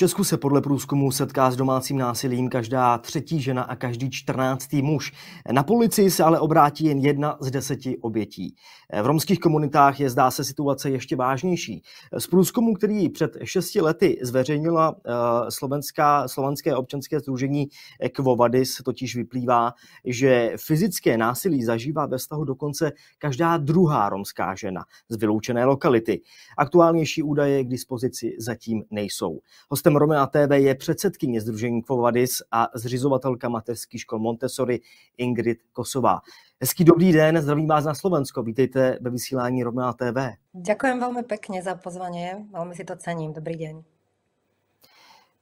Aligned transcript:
Česku 0.00 0.24
se 0.24 0.36
podle 0.36 0.60
průzkumu 0.60 1.10
setká 1.10 1.50
s 1.50 1.56
domácím 1.56 1.98
násilím 1.98 2.48
každá 2.48 2.98
třetí 2.98 3.40
žena 3.42 3.62
a 3.62 3.76
každý 3.76 4.10
čtrnáctý 4.10 4.82
muž. 4.82 5.12
Na 5.52 5.62
policii 5.62 6.10
se 6.10 6.24
ale 6.24 6.40
obrátí 6.40 6.84
jen 6.84 6.98
jedna 6.98 7.36
z 7.40 7.50
deseti 7.50 7.98
obětí. 7.98 8.56
V 9.02 9.06
romských 9.06 9.40
komunitách 9.40 10.00
je 10.00 10.10
zdá 10.10 10.30
se 10.30 10.44
situace 10.44 10.90
ještě 10.90 11.16
vážnější. 11.16 11.82
Z 12.18 12.26
průzkumu, 12.26 12.74
který 12.74 13.08
před 13.08 13.36
šesti 13.44 13.80
lety 13.80 14.18
zveřejnila 14.22 14.96
eh, 14.96 15.10
slovenská, 15.50 16.28
slovenské 16.28 16.76
občanské 16.76 17.20
združení 17.20 17.68
Kvovadis, 18.12 18.76
totiž 18.84 19.16
vyplývá, 19.16 19.72
že 20.04 20.52
fyzické 20.56 21.16
násilí 21.16 21.64
zažívá 21.64 22.06
ve 22.06 22.18
vztahu 22.18 22.44
dokonce 22.44 22.92
každá 23.18 23.56
druhá 23.56 24.08
romská 24.08 24.54
žena 24.54 24.84
z 25.08 25.16
vyloučené 25.16 25.64
lokality. 25.64 26.20
Aktuálnější 26.58 27.22
údaje 27.22 27.64
k 27.64 27.68
dispozici 27.68 28.36
zatím 28.38 28.82
nejsou. 28.90 29.40
Hostem 29.70 29.89
Romea 29.96 30.26
TV 30.26 30.50
je 30.52 30.74
předsedkyně 30.74 31.40
Združení 31.40 31.82
Kvovadis 31.82 32.42
a 32.52 32.68
zřizovatelka 32.74 33.48
mateřských 33.48 34.00
škol 34.00 34.18
Montessori 34.18 34.80
Ingrid 35.16 35.58
Kosová. 35.72 36.20
Hezký 36.60 36.84
dobrý 36.84 37.12
den, 37.12 37.42
zdravím 37.42 37.68
vás 37.68 37.84
na 37.84 37.94
Slovensko. 37.94 38.42
Vítejte 38.42 38.98
ve 39.00 39.10
vysílání 39.10 39.62
Romea 39.62 39.92
TV. 39.92 40.36
Ďakujem 40.54 40.96
veľmi 41.00 41.22
pekne 41.24 41.62
za 41.62 41.74
pozvanie, 41.74 42.44
veľmi 42.52 42.74
si 42.76 42.84
to 42.84 42.96
cením. 42.96 43.32
Dobrý 43.32 43.56
deň. 43.56 43.74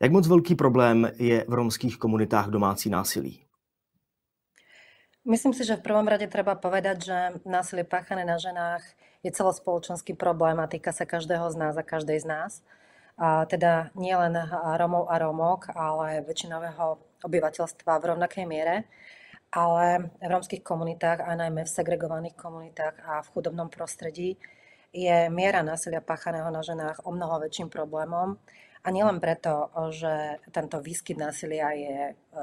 Jak 0.01 0.12
moc 0.12 0.27
velký 0.27 0.55
problém 0.55 1.10
je 1.19 1.45
v 1.49 1.52
romských 1.55 1.99
komunitách 1.99 2.49
domácí 2.55 2.91
násilí? 2.91 3.43
Myslím 5.29 5.52
si, 5.52 5.65
že 5.65 5.77
v 5.77 5.85
prvom 5.85 6.09
rade 6.09 6.24
treba 6.30 6.55
povedať, 6.55 6.96
že 7.05 7.19
násilie 7.45 7.85
páchané 7.85 8.24
na 8.24 8.38
ženách 8.38 8.80
je 9.21 9.30
celospoločenský 9.35 10.15
problém 10.15 10.57
a 10.62 10.71
týka 10.71 10.95
sa 10.95 11.05
každého 11.05 11.51
z 11.51 11.57
nás 11.59 11.74
a 11.77 11.85
každej 11.85 12.23
z 12.23 12.27
nás 12.27 12.52
teda 13.21 13.91
nie 13.99 14.15
len 14.15 14.38
Romov 14.79 15.11
a 15.11 15.19
Romok, 15.19 15.74
ale 15.74 16.23
väčšinového 16.23 17.19
obyvateľstva 17.27 17.99
v 17.99 18.09
rovnakej 18.15 18.47
miere, 18.47 18.87
ale 19.51 20.15
v 20.23 20.30
romských 20.30 20.63
komunitách 20.63 21.27
a 21.27 21.35
najmä 21.35 21.66
v 21.66 21.75
segregovaných 21.75 22.38
komunitách 22.38 22.95
a 23.02 23.21
v 23.27 23.30
chudobnom 23.35 23.66
prostredí 23.66 24.38
je 24.95 25.29
miera 25.29 25.60
násilia 25.66 26.01
páchaného 26.01 26.49
na 26.49 26.65
ženách 26.65 27.05
o 27.05 27.13
mnoho 27.13 27.45
väčším 27.45 27.69
problémom. 27.69 28.41
A 28.87 28.88
nielen 28.95 29.21
preto, 29.21 29.69
že 29.93 30.41
tento 30.55 30.80
výskyt 30.80 31.19
násilia 31.19 31.75
je 31.75 31.99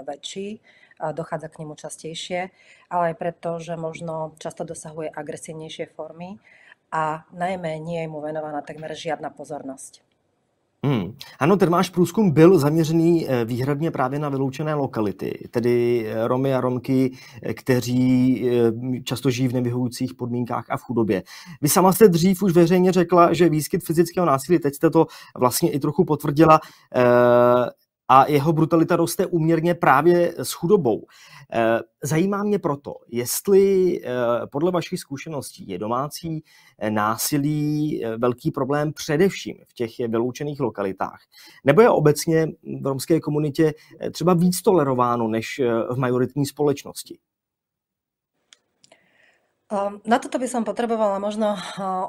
väčší, 0.06 0.62
dochádza 1.00 1.50
k 1.50 1.66
nemu 1.66 1.74
častejšie, 1.74 2.54
ale 2.92 3.04
aj 3.12 3.16
preto, 3.18 3.58
že 3.58 3.74
možno 3.80 4.38
často 4.38 4.62
dosahuje 4.62 5.10
agresívnejšie 5.10 5.90
formy 5.96 6.38
a 6.94 7.26
najmä 7.34 7.82
nie 7.82 8.04
je 8.04 8.12
mu 8.12 8.22
venovaná 8.22 8.62
takmer 8.62 8.94
žiadna 8.94 9.34
pozornosť. 9.34 10.05
Hmm. 10.86 11.14
Ano, 11.40 11.58
ten 11.58 11.70
váš 11.70 11.90
průzkum 11.90 12.32
byl 12.32 12.60
zaměřený 12.60 13.30
eh, 13.30 13.46
výhradně 13.46 13.92
právě 13.92 14.20
na 14.20 14.30
vyloučené 14.30 14.74
lokality, 14.74 15.48
tedy 15.52 16.06
eh, 16.08 16.28
Romy 16.28 16.54
a 16.54 16.62
Romky, 16.62 17.12
eh, 17.44 17.54
kteří 17.54 18.06
často 19.04 19.30
žijí 19.30 19.48
v 19.48 19.54
nevyhovujících 19.54 20.14
podmínkách 20.14 20.66
a 20.70 20.78
v 20.78 20.82
chudobě. 20.82 21.24
Vy 21.62 21.70
sama 21.70 21.94
jste 21.94 22.08
dřív 22.08 22.44
už 22.44 22.54
veřejně 22.54 22.92
řekla, 22.92 23.34
že 23.34 23.50
výskyt 23.50 23.84
fyzického 23.84 24.26
násilí, 24.26 24.60
teď 24.60 24.76
jste 24.76 24.90
to 24.90 25.06
vlastně 25.38 25.72
i 25.72 25.80
trochu 25.80 26.06
potvrdila, 26.06 26.60
a 28.08 28.26
jeho 28.30 28.54
brutalita 28.54 28.96
roste 28.96 29.26
úměrně 29.26 29.76
právě 29.76 30.34
s 30.38 30.52
chudobou. 30.52 31.06
Eh, 31.54 31.80
zajímá 32.04 32.44
mě 32.44 32.60
proto, 32.60 32.96
jestli 33.08 33.96
eh, 34.04 34.10
podle 34.52 34.72
vašich 34.72 35.00
zkušeností 35.00 35.70
je 35.70 35.80
domácí 35.80 36.44
eh, 36.80 36.92
násilí 36.92 38.04
velký 38.18 38.52
problém 38.52 38.94
především 38.94 39.58
v 39.68 39.74
těch 39.74 39.92
vyloučených 39.98 40.60
lokalitách, 40.60 41.20
nebo 41.64 41.82
je 41.82 41.90
obecně 41.90 42.48
v 42.82 42.86
romské 42.86 43.20
komunitě 43.20 43.74
třeba 44.12 44.34
víc 44.34 44.62
tolerováno 44.62 45.28
než 45.28 45.62
v 45.90 45.98
majoritní 45.98 46.46
společnosti? 46.46 47.20
Na 50.06 50.22
toto 50.22 50.38
by 50.38 50.46
som 50.46 50.62
potrebovala 50.62 51.18
možno 51.18 51.58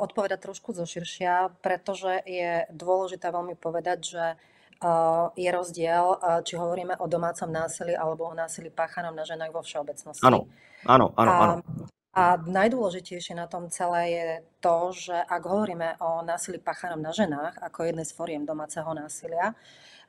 odpovedať 0.05 0.45
trošku 0.45 0.77
zoširšia, 0.77 1.57
pretože 1.65 2.21
je 2.29 2.69
dôležité 2.69 3.33
veľmi 3.33 3.57
povedať, 3.57 3.99
že 4.05 4.25
je 5.37 5.51
rozdiel, 5.53 6.05
či 6.45 6.55
hovoríme 6.57 7.01
o 7.01 7.07
domácom 7.09 7.49
násilí 7.49 7.97
alebo 7.97 8.29
o 8.29 8.35
násilí 8.37 8.69
páchanom 8.69 9.17
na 9.17 9.25
ženách 9.25 9.53
vo 9.53 9.63
všeobecnosti. 9.65 10.25
Áno, 10.25 10.49
áno, 10.85 11.13
áno. 11.17 11.31
áno. 11.33 11.55
A 12.17 12.41
najdôležitejšie 12.41 13.37
na 13.37 13.45
tom 13.45 13.69
celé 13.69 14.03
je 14.09 14.29
to, 14.65 14.89
že 14.97 15.13
ak 15.13 15.43
hovoríme 15.45 16.01
o 16.01 16.25
násilí 16.25 16.57
páchanom 16.57 16.97
na 16.97 17.13
ženách 17.13 17.61
ako 17.61 17.85
jednej 17.85 18.09
z 18.09 18.17
foriem 18.17 18.49
domáceho 18.49 18.89
násilia, 18.97 19.53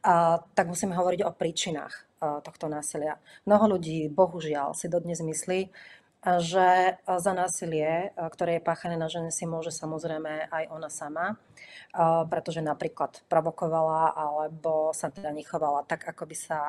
a, 0.08 0.40
tak 0.56 0.72
musíme 0.72 0.96
hovoriť 0.96 1.28
o 1.28 1.36
príčinách 1.36 1.92
a, 2.24 2.40
tohto 2.40 2.72
násilia. 2.72 3.20
Mnoho 3.44 3.76
ľudí, 3.76 4.08
bohužiaľ, 4.08 4.72
si 4.72 4.88
dodnes 4.88 5.20
myslí, 5.20 5.68
že 6.22 6.98
za 7.06 7.34
násilie, 7.34 8.12
ktoré 8.18 8.58
je 8.58 8.66
páchané 8.66 8.98
na 8.98 9.08
žene, 9.08 9.32
si 9.32 9.46
môže 9.46 9.70
samozrejme 9.72 10.50
aj 10.50 10.64
ona 10.74 10.90
sama, 10.90 11.38
pretože 12.28 12.60
napríklad 12.60 13.24
provokovala 13.32 14.12
alebo 14.18 14.92
sa 14.92 15.08
teda 15.14 15.32
nechovala 15.32 15.88
tak, 15.88 16.04
ako 16.10 16.28
by 16.28 16.36
sa 16.36 16.60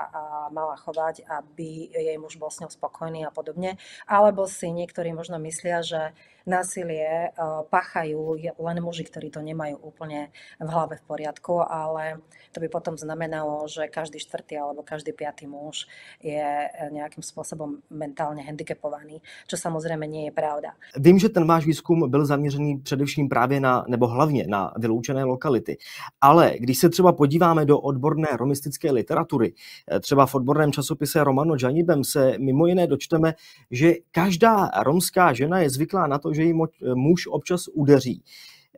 mala 0.54 0.78
chovať, 0.78 1.26
aby 1.26 1.90
jej 1.90 2.18
muž 2.20 2.38
bol 2.38 2.52
s 2.52 2.60
ňou 2.62 2.70
spokojný 2.70 3.26
a 3.26 3.34
podobne. 3.34 3.80
Alebo 4.06 4.46
si 4.46 4.70
niektorí 4.70 5.10
možno 5.16 5.40
myslia, 5.42 5.82
že 5.82 6.14
násilie 6.48 7.30
páchajú 7.70 8.40
len 8.58 8.78
muži, 8.80 9.04
ktorí 9.04 9.30
to 9.30 9.44
nemajú 9.44 9.78
úplne 9.84 10.32
v 10.58 10.68
hlave 10.68 10.98
v 10.98 11.06
poriadku, 11.06 11.62
ale 11.62 12.24
to 12.52 12.60
by 12.60 12.68
potom 12.72 12.96
znamenalo, 12.98 13.68
že 13.68 13.86
každý 13.92 14.18
štvrtý 14.18 14.56
alebo 14.58 14.82
každý 14.82 15.12
piatý 15.12 15.46
muž 15.46 15.86
je 16.18 16.40
e, 16.40 16.68
nejakým 16.90 17.22
spôsobom 17.22 17.84
mentálne 17.92 18.42
handicapovaný 18.42 19.20
čo 19.46 19.56
samozřejmě 19.56 20.08
nie 20.08 20.24
je 20.24 20.30
pravda. 20.30 20.72
Vím, 20.96 21.18
že 21.18 21.28
ten 21.28 21.46
váš 21.46 21.66
výzkum 21.66 22.10
byl 22.10 22.26
zaměřený 22.26 22.78
především 22.78 23.28
právě 23.28 23.60
na, 23.60 23.84
nebo 23.88 24.06
hlavně 24.06 24.44
na 24.48 24.72
vyloučené 24.78 25.24
lokality. 25.24 25.76
Ale 26.20 26.52
když 26.58 26.78
se 26.78 26.88
třeba 26.88 27.12
podíváme 27.12 27.64
do 27.64 27.80
odborné 27.80 28.28
romistické 28.36 28.90
literatury, 28.90 29.52
eh, 29.90 30.00
třeba 30.00 30.26
v 30.26 30.34
odborném 30.34 30.72
časopise 30.72 31.24
Romano 31.24 31.54
Janibem 31.62 32.04
se 32.04 32.38
mimo 32.38 32.66
jiné 32.66 32.86
dočteme, 32.86 33.34
že 33.70 33.94
každá 34.10 34.70
romská 34.82 35.32
žena 35.32 35.58
je 35.58 35.70
zvyklá 35.70 36.06
na 36.06 36.18
to, 36.18 36.32
že 36.38 36.42
ji 36.42 36.54
muž 36.94 37.26
občas 37.26 37.66
udeří 37.74 38.22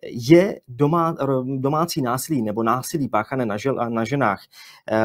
je 0.02 0.60
doma, 0.68 1.16
domácí 1.60 2.02
násilí 2.02 2.42
nebo 2.42 2.62
násilí 2.62 3.08
páchané 3.08 3.46
na, 3.46 3.56
žel, 3.56 3.74
na 3.74 4.04
ženách 4.04 4.44
eh, 4.92 4.98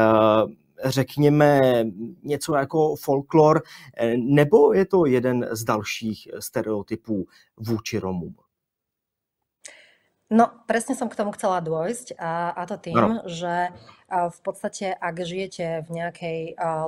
řekněme, 0.84 1.60
něco 2.22 2.54
jako 2.54 2.96
folklor, 2.96 3.62
eh, 3.96 4.16
nebo 4.16 4.72
je 4.72 4.86
to 4.86 5.06
jeden 5.06 5.48
z 5.50 5.64
dalších 5.64 6.28
stereotypů 6.38 7.26
vůči 7.56 7.98
Romům? 7.98 8.34
No, 10.26 10.50
presne 10.66 10.98
som 10.98 11.06
k 11.06 11.14
tomu 11.14 11.30
chcela 11.38 11.62
dôjsť 11.62 12.18
a, 12.18 12.50
a 12.50 12.62
to 12.66 12.74
tým, 12.74 12.98
no. 12.98 13.22
že 13.30 13.70
v 14.10 14.40
podstate, 14.42 14.90
ak 14.90 15.22
žijete 15.22 15.86
v 15.86 15.88
nejakej 16.02 16.38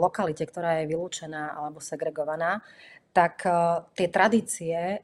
lokalite, 0.02 0.42
ktorá 0.42 0.82
je 0.82 0.90
vylúčená 0.90 1.54
alebo 1.54 1.78
segregovaná, 1.78 2.66
tak 3.12 3.42
tie 3.96 4.08
tradície, 4.12 5.02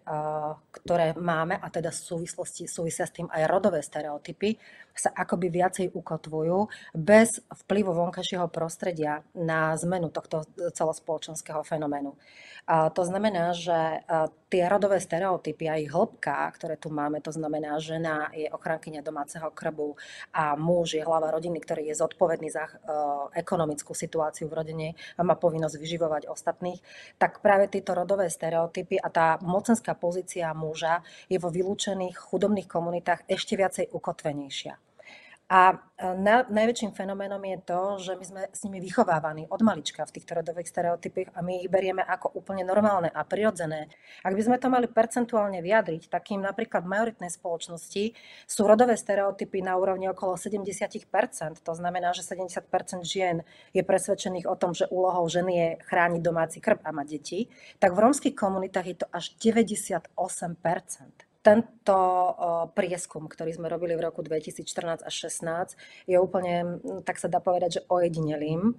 ktoré 0.70 1.18
máme, 1.18 1.58
a 1.58 1.66
teda 1.72 1.90
v 1.90 2.04
súvislosti 2.14 2.68
súvisia 2.70 3.08
s 3.08 3.16
tým 3.16 3.26
aj 3.26 3.42
rodové 3.50 3.82
stereotypy, 3.82 4.54
sa 4.94 5.10
akoby 5.10 5.50
viacej 5.50 5.86
ukotvujú 5.92 6.70
bez 6.94 7.42
vplyvu 7.50 7.90
vonkajšieho 7.90 8.46
prostredia 8.48 9.26
na 9.34 9.74
zmenu 9.74 10.08
tohto 10.14 10.46
celospoločenského 10.54 11.66
fenoménu. 11.66 12.14
To 12.70 13.02
znamená, 13.04 13.52
že 13.52 14.00
tie 14.48 14.64
rodové 14.70 14.96
stereotypy 14.96 15.68
a 15.68 15.76
ich 15.76 15.92
hĺbka, 15.92 16.48
ktoré 16.56 16.80
tu 16.80 16.88
máme, 16.88 17.20
to 17.20 17.28
znamená, 17.28 17.76
žena 17.76 18.32
je 18.32 18.48
ochrankyňa 18.48 19.04
domáceho 19.04 19.52
krbu 19.52 19.98
a 20.32 20.56
muž 20.56 20.96
je 20.96 21.04
hlava 21.04 21.28
rodiny, 21.28 21.60
ktorý 21.60 21.92
je 21.92 22.00
zodpovedný 22.00 22.48
za 22.48 22.64
ekonomickú 23.36 23.92
situáciu 23.92 24.48
v 24.48 24.56
rodine 24.64 24.88
a 25.18 25.26
má 25.26 25.36
povinnosť 25.36 25.76
vyživovať 25.76 26.22
ostatných, 26.30 26.80
tak 27.20 27.44
práve 27.44 27.68
tieto 27.68 27.92
rodové 27.92 28.32
stereotypy 28.32 28.96
a 28.96 29.12
tá 29.12 29.36
mocenská 29.44 29.92
pozícia 29.92 30.48
muža 30.56 31.04
je 31.28 31.36
vo 31.36 31.52
vylúčených 31.52 32.16
chudobných 32.16 32.70
komunitách 32.70 33.28
ešte 33.28 33.60
viacej 33.60 33.92
ukotvenejšia. 33.92 34.80
A 35.54 35.78
na, 36.18 36.42
najväčším 36.50 36.98
fenoménom 36.98 37.38
je 37.38 37.58
to, 37.62 37.80
že 38.02 38.12
my 38.18 38.24
sme 38.26 38.42
s 38.50 38.66
nimi 38.66 38.82
vychovávaní 38.82 39.46
od 39.46 39.62
malička 39.62 40.02
v 40.02 40.18
týchto 40.18 40.34
rodových 40.34 40.66
stereotypoch 40.66 41.30
a 41.30 41.46
my 41.46 41.62
ich 41.62 41.70
berieme 41.70 42.02
ako 42.02 42.34
úplne 42.34 42.66
normálne 42.66 43.06
a 43.06 43.22
prirodzené. 43.22 43.86
Ak 44.26 44.34
by 44.34 44.42
sme 44.42 44.58
to 44.58 44.66
mali 44.66 44.90
percentuálne 44.90 45.62
vyjadriť, 45.62 46.10
takým 46.10 46.42
napríklad 46.42 46.82
v 46.82 46.98
majoritnej 46.98 47.30
spoločnosti 47.30 48.18
sú 48.50 48.66
rodové 48.66 48.98
stereotypy 48.98 49.62
na 49.62 49.78
úrovni 49.78 50.10
okolo 50.10 50.34
70%. 50.34 51.06
To 51.62 51.72
znamená, 51.78 52.10
že 52.10 52.26
70% 52.26 52.66
žien 53.06 53.46
je 53.70 53.86
presvedčených 53.86 54.50
o 54.50 54.58
tom, 54.58 54.74
že 54.74 54.90
úlohou 54.90 55.30
ženy 55.30 55.52
je 55.54 55.68
chrániť 55.86 56.18
domáci 56.18 56.58
krb 56.58 56.82
a 56.82 56.90
mať 56.90 57.06
deti. 57.06 57.46
Tak 57.78 57.94
v 57.94 58.02
rómskych 58.02 58.34
komunitách 58.34 58.86
je 58.90 58.96
to 58.98 59.06
až 59.14 59.30
98%. 59.38 61.30
Tento 61.44 61.98
prieskum, 62.72 63.28
ktorý 63.28 63.52
sme 63.52 63.68
robili 63.68 63.92
v 63.92 64.08
roku 64.08 64.24
2014 64.24 65.04
až 65.04 65.14
2016, 65.28 66.08
je 66.08 66.16
úplne, 66.16 66.80
tak 67.04 67.20
sa 67.20 67.28
dá 67.28 67.44
povedať, 67.44 67.78
že 67.80 67.86
ojedinelým 67.92 68.72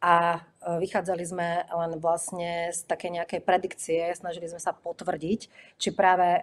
a 0.00 0.40
vychádzali 0.60 1.24
sme 1.28 1.48
len 1.70 1.92
vlastne 2.00 2.72
z 2.72 2.82
také 2.88 3.12
nejakej 3.12 3.44
predikcie, 3.44 4.00
snažili 4.16 4.48
sme 4.50 4.58
sa 4.58 4.72
potvrdiť, 4.74 5.40
či 5.76 5.88
práve 5.92 6.40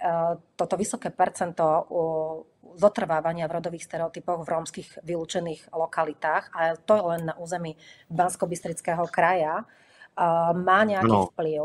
toto 0.56 0.78
vysoké 0.78 1.10
percento 1.10 1.66
zotrvávania 2.78 3.50
v 3.50 3.56
rodových 3.58 3.90
stereotypoch 3.90 4.46
v 4.46 4.52
rómskych 4.54 4.90
vylúčených 5.02 5.74
lokalitách, 5.74 6.54
a 6.54 6.78
to 6.78 6.96
len 7.12 7.28
na 7.28 7.36
území 7.36 7.76
bansko 8.08 8.46
kraja, 9.10 9.66
má 10.54 10.80
nejaký 10.86 11.18
no. 11.18 11.28
vplyv 11.34 11.62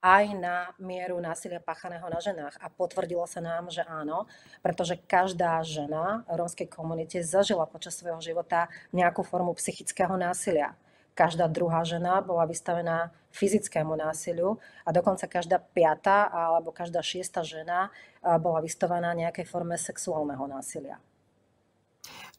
aj 0.00 0.24
na 0.36 0.72
mieru 0.80 1.20
násilia 1.20 1.60
páchaného 1.60 2.08
na 2.08 2.20
ženách. 2.20 2.56
A 2.60 2.72
potvrdilo 2.72 3.24
sa 3.28 3.44
nám, 3.44 3.68
že 3.68 3.84
áno, 3.84 4.24
pretože 4.64 4.96
každá 4.96 5.60
žena 5.60 6.24
v 6.24 6.40
rómskej 6.40 6.68
komunite 6.72 7.20
zažila 7.20 7.68
počas 7.68 7.96
svojho 8.00 8.20
života 8.24 8.72
nejakú 8.92 9.20
formu 9.20 9.52
psychického 9.56 10.16
násilia 10.16 10.72
každá 11.20 11.52
druhá 11.52 11.84
žena 11.84 12.24
bola 12.24 12.48
vystavená 12.48 13.12
fyzickému 13.28 13.92
násiliu 13.92 14.56
a 14.86 14.90
dokonca 14.90 15.28
každá 15.28 15.60
piata 15.60 16.32
alebo 16.32 16.72
každá 16.72 17.04
šiesta 17.04 17.44
žena 17.44 17.92
bola 18.40 18.64
vystavená 18.64 19.12
nejakej 19.12 19.44
forme 19.44 19.76
sexuálneho 19.76 20.48
násilia. 20.48 20.96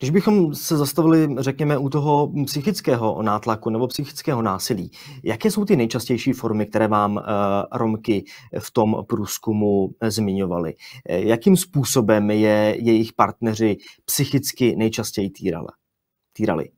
Když 0.02 0.12
bychom 0.12 0.56
se 0.56 0.78
zastavili, 0.78 1.36
řekněme, 1.40 1.78
u 1.78 1.90
toho 1.90 2.32
psychického 2.46 3.22
nátlaku 3.22 3.70
nebo 3.70 3.88
psychického 3.88 4.42
násilí, 4.42 4.92
jaké 5.24 5.52
jsou 5.52 5.66
ty 5.66 5.76
nejčastější 5.76 6.34
formy, 6.34 6.66
které 6.66 6.88
vám 6.88 7.16
uh, 7.16 7.24
Romky 7.72 8.24
v 8.60 8.72
tom 8.72 9.06
průzkumu 9.10 9.90
zmiňovali? 10.02 10.76
Jakým 11.06 11.58
způsobem 11.58 12.32
je 12.32 12.76
jejich 12.80 13.14
partneři 13.14 13.78
psychicky 14.06 14.76
nejčastěji 14.76 15.30
týrali? 15.30 15.68
týrali? 16.34 16.72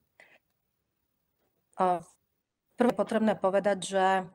Prvé 2.76 2.94
potrebné 2.96 3.36
povedať, 3.36 3.84
že 3.84 4.28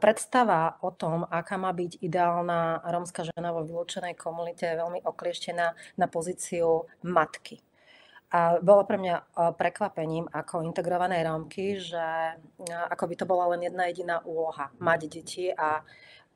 predstava 0.00 0.80
o 0.80 0.90
tom, 0.90 1.28
aká 1.30 1.56
má 1.56 1.72
byť 1.72 2.00
ideálna 2.00 2.80
rómska 2.88 3.28
žena 3.28 3.52
vo 3.52 3.68
vylúčenej 3.68 4.16
komunite, 4.16 4.64
je 4.64 4.80
veľmi 4.80 5.04
oklieštená 5.04 5.66
na 6.00 6.06
pozíciu 6.08 6.88
matky. 7.04 7.60
A 8.30 8.62
bolo 8.62 8.86
pre 8.86 8.94
mňa 8.94 9.34
prekvapením 9.58 10.30
ako 10.30 10.62
integrovanej 10.62 11.26
Rómky, 11.26 11.82
že 11.82 12.38
ako 12.70 13.04
by 13.10 13.14
to 13.18 13.26
bola 13.26 13.50
len 13.54 13.66
jedna 13.66 13.90
jediná 13.90 14.22
úloha, 14.22 14.70
mať 14.78 15.00
deti 15.10 15.50
a, 15.50 15.82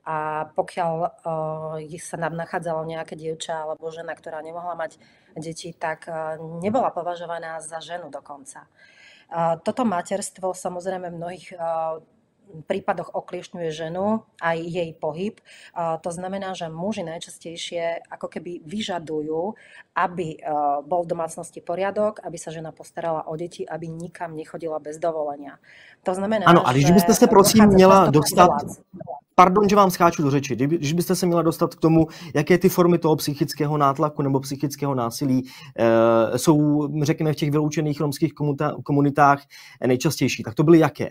a 0.03 0.17
pokiaľ 0.59 0.93
uh, 0.99 1.99
sa 2.03 2.17
nám 2.19 2.35
nachádzalo 2.35 2.83
nejaké 2.83 3.15
dievča 3.15 3.63
alebo 3.63 3.95
žena, 3.95 4.11
ktorá 4.19 4.43
nemohla 4.43 4.75
mať 4.75 4.99
deti, 5.39 5.71
tak 5.71 6.11
uh, 6.11 6.35
nebola 6.59 6.91
považovaná 6.91 7.63
za 7.63 7.79
ženu 7.79 8.11
dokonca. 8.11 8.67
Toto 9.65 9.89
materstvo 9.89 10.53
samozrejme 10.53 11.09
mnohých 11.09 11.57
prípadoch 12.67 13.15
okliešňuje 13.15 13.69
ženu 13.71 14.23
aj 14.43 14.59
jej 14.63 14.91
pohyb. 14.95 15.41
To 15.75 16.11
znamená, 16.11 16.55
že 16.55 16.71
muži 16.71 17.03
najčastejšie 17.03 18.07
ako 18.11 18.29
keby 18.29 18.63
vyžadujú, 18.67 19.55
aby 19.95 20.39
bol 20.87 21.03
v 21.03 21.11
domácnosti 21.11 21.61
poriadok, 21.61 22.21
aby 22.23 22.39
sa 22.39 22.55
žena 22.55 22.71
postarala 22.71 23.27
o 23.27 23.35
deti, 23.37 23.67
aby 23.67 23.89
nikam 23.89 24.37
nechodila 24.37 24.79
bez 24.79 24.99
dovolenia. 24.99 25.59
To 26.03 26.15
znamená, 26.15 26.47
ano, 26.47 26.67
a 26.67 26.73
když 26.73 26.91
byste 26.91 27.15
se 27.15 27.27
prosím 27.27 27.67
měla 27.67 28.11
dostat, 28.11 28.51
pardon, 29.35 29.69
že 29.69 29.77
vám 29.77 29.91
skáču 29.91 30.23
do 30.23 30.31
řeči, 30.31 30.57
když 30.57 30.93
byste 30.93 31.17
se 31.17 31.27
měla 31.27 31.43
dostat 31.43 31.75
k 31.75 31.81
tomu, 31.81 32.07
jaké 32.35 32.59
ty 32.59 32.69
formy 32.69 32.99
toho 32.99 33.17
psychického 33.17 33.77
nátlaku 33.77 34.23
nebo 34.23 34.41
psychického 34.41 34.95
násilí 34.95 35.43
e, 35.79 36.39
jsou, 36.39 36.89
řekněme, 37.03 37.33
v 37.33 37.37
těch 37.37 37.51
vyloučených 37.51 38.01
romských 38.01 38.33
komunitách 38.85 39.43
nejčastější, 39.87 40.43
tak 40.43 40.55
to 40.55 40.63
byly 40.63 40.79
jaké? 40.79 41.11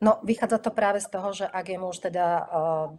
No, 0.00 0.20
vychádza 0.24 0.58
to 0.58 0.72
práve 0.72 1.00
z 1.04 1.08
toho, 1.12 1.28
že 1.36 1.44
ak 1.44 1.66
je 1.68 1.78
muž 1.78 2.00
teda 2.00 2.26
uh, 2.40 2.96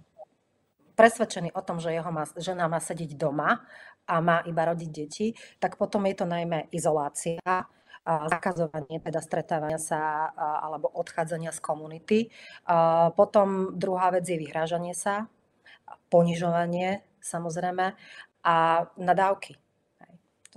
presvedčený 0.93 1.49
o 1.57 1.61
tom, 1.65 1.81
že 1.81 1.97
jeho 1.97 2.11
má, 2.13 2.29
žena 2.37 2.69
má 2.69 2.77
sedieť 2.77 3.17
doma 3.17 3.65
a 4.05 4.21
má 4.21 4.45
iba 4.45 4.69
rodiť 4.69 4.89
deti, 4.93 5.33
tak 5.57 5.81
potom 5.81 6.05
je 6.05 6.15
to 6.21 6.25
najmä 6.29 6.69
izolácia, 6.69 7.41
zakazovanie 8.05 8.97
teda 8.97 9.21
stretávania 9.21 9.77
sa 9.77 10.33
alebo 10.37 10.89
odchádzania 10.89 11.53
z 11.53 11.59
komunity. 11.61 12.19
Potom 13.13 13.77
druhá 13.77 14.09
vec 14.09 14.25
je 14.25 14.41
vyhrážanie 14.41 14.97
sa, 14.97 15.29
ponižovanie 16.09 17.05
samozrejme 17.21 17.93
a 18.41 18.55
nadávky. 18.97 19.53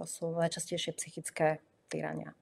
To 0.00 0.08
sú 0.08 0.32
najčastejšie 0.40 0.96
psychické 0.96 1.60
týrania. 1.92 2.32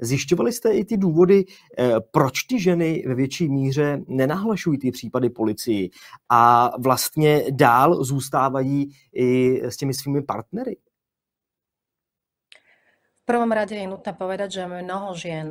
Zjišťovali 0.00 0.52
jste 0.52 0.70
i 0.72 0.84
ty 0.84 0.96
důvody, 0.96 1.44
eh, 1.78 1.90
proč 2.10 2.42
ty 2.42 2.60
ženy 2.60 3.04
ve 3.06 3.14
větší 3.14 3.48
míře 3.48 4.00
nenahlašují 4.08 4.78
ty 4.78 4.90
případy 4.90 5.30
policii 5.30 5.90
a 6.28 6.70
vlastně 6.78 7.44
dál 7.50 8.04
zůstávají 8.04 8.90
i 9.12 9.60
s 9.64 9.76
těmi 9.76 9.94
svými 9.94 10.22
partnery? 10.22 10.76
V 13.26 13.34
prvom 13.34 13.50
rade 13.50 13.74
je 13.74 13.90
nutné 13.90 14.14
povedať, 14.14 14.50
že 14.62 14.70
mnoho 14.70 15.10
žien, 15.18 15.50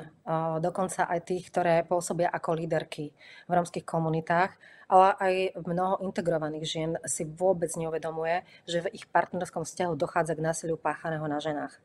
dokonca 0.63 1.11
aj 1.11 1.27
tých, 1.27 1.51
ktoré 1.51 1.83
pôsobia 1.83 2.31
ako 2.31 2.55
líderky 2.55 3.11
v 3.11 3.51
rómskych 3.51 3.83
komunitách, 3.83 4.55
ale 4.87 5.11
aj 5.19 5.33
mnoho 5.59 6.07
integrovaných 6.07 6.63
žien 6.63 6.91
si 7.03 7.27
vôbec 7.27 7.67
neuvedomuje, 7.75 8.47
že 8.63 8.79
v 8.79 8.95
ich 8.95 9.03
partnerskom 9.11 9.67
vzťahu 9.67 9.91
dochádza 9.99 10.39
k 10.39 10.45
násiliu 10.47 10.79
páchaného 10.79 11.27
na 11.27 11.43
ženách. 11.43 11.75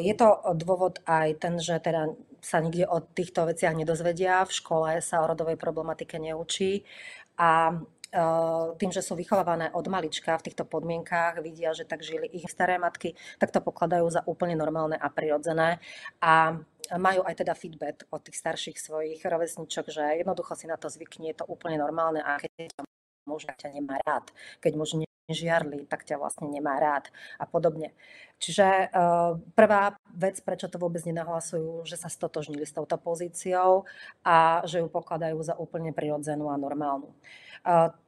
Je 0.00 0.14
to 0.16 0.40
dôvod 0.56 1.04
aj 1.04 1.36
ten, 1.36 1.60
že 1.60 1.76
teda 1.76 2.16
sa 2.40 2.64
nikde 2.64 2.88
o 2.88 3.04
týchto 3.04 3.44
veciach 3.44 3.76
nedozvedia, 3.76 4.48
v 4.48 4.56
škole 4.56 4.90
sa 5.04 5.20
o 5.20 5.28
rodovej 5.28 5.60
problematike 5.60 6.16
neučí 6.16 6.88
a 7.36 7.76
Eh, 8.10 8.66
tým, 8.74 8.90
že 8.90 9.06
sú 9.06 9.14
vychovávané 9.14 9.70
od 9.70 9.86
malička 9.86 10.34
v 10.34 10.50
týchto 10.50 10.66
podmienkách, 10.66 11.38
vidia, 11.46 11.70
že 11.70 11.86
tak 11.86 12.02
žili 12.02 12.26
ich 12.26 12.42
staré 12.50 12.74
matky, 12.74 13.14
tak 13.38 13.54
to 13.54 13.62
pokladajú 13.62 14.10
za 14.10 14.26
úplne 14.26 14.58
normálne 14.58 14.98
a 14.98 15.06
prirodzené. 15.06 15.78
A 16.18 16.58
majú 16.98 17.22
aj 17.22 17.38
teda 17.38 17.54
feedback 17.54 18.10
od 18.10 18.26
tých 18.26 18.34
starších 18.34 18.82
svojich 18.82 19.22
rovesničok, 19.22 19.94
že 19.94 20.26
jednoducho 20.26 20.58
si 20.58 20.66
na 20.66 20.74
to 20.74 20.90
zvykne, 20.90 21.30
je 21.30 21.38
to 21.38 21.46
úplne 21.46 21.78
normálne 21.78 22.18
a 22.18 22.42
keď 22.42 22.82
muž 23.30 23.46
ťa 23.46 23.78
nemá 23.78 24.02
rád, 24.02 24.26
keď 24.58 24.72
muž 24.74 24.98
žiarli, 25.32 25.86
tak 25.86 26.04
ťa 26.06 26.18
vlastne 26.20 26.50
nemá 26.50 26.78
rád 26.78 27.08
a 27.38 27.46
podobne. 27.48 27.94
Čiže 28.40 28.88
uh, 28.88 29.36
prvá 29.52 30.00
vec, 30.16 30.40
prečo 30.40 30.72
to 30.72 30.80
vôbec 30.80 31.04
nenahlasujú, 31.04 31.84
že 31.84 32.00
sa 32.00 32.08
stotožnili 32.08 32.64
s 32.64 32.72
touto 32.72 32.96
pozíciou 32.96 33.84
a 34.24 34.64
že 34.64 34.80
ju 34.80 34.88
pokladajú 34.88 35.36
za 35.44 35.54
úplne 35.60 35.92
prirodzenú 35.92 36.48
a 36.48 36.56
normálnu. 36.56 37.12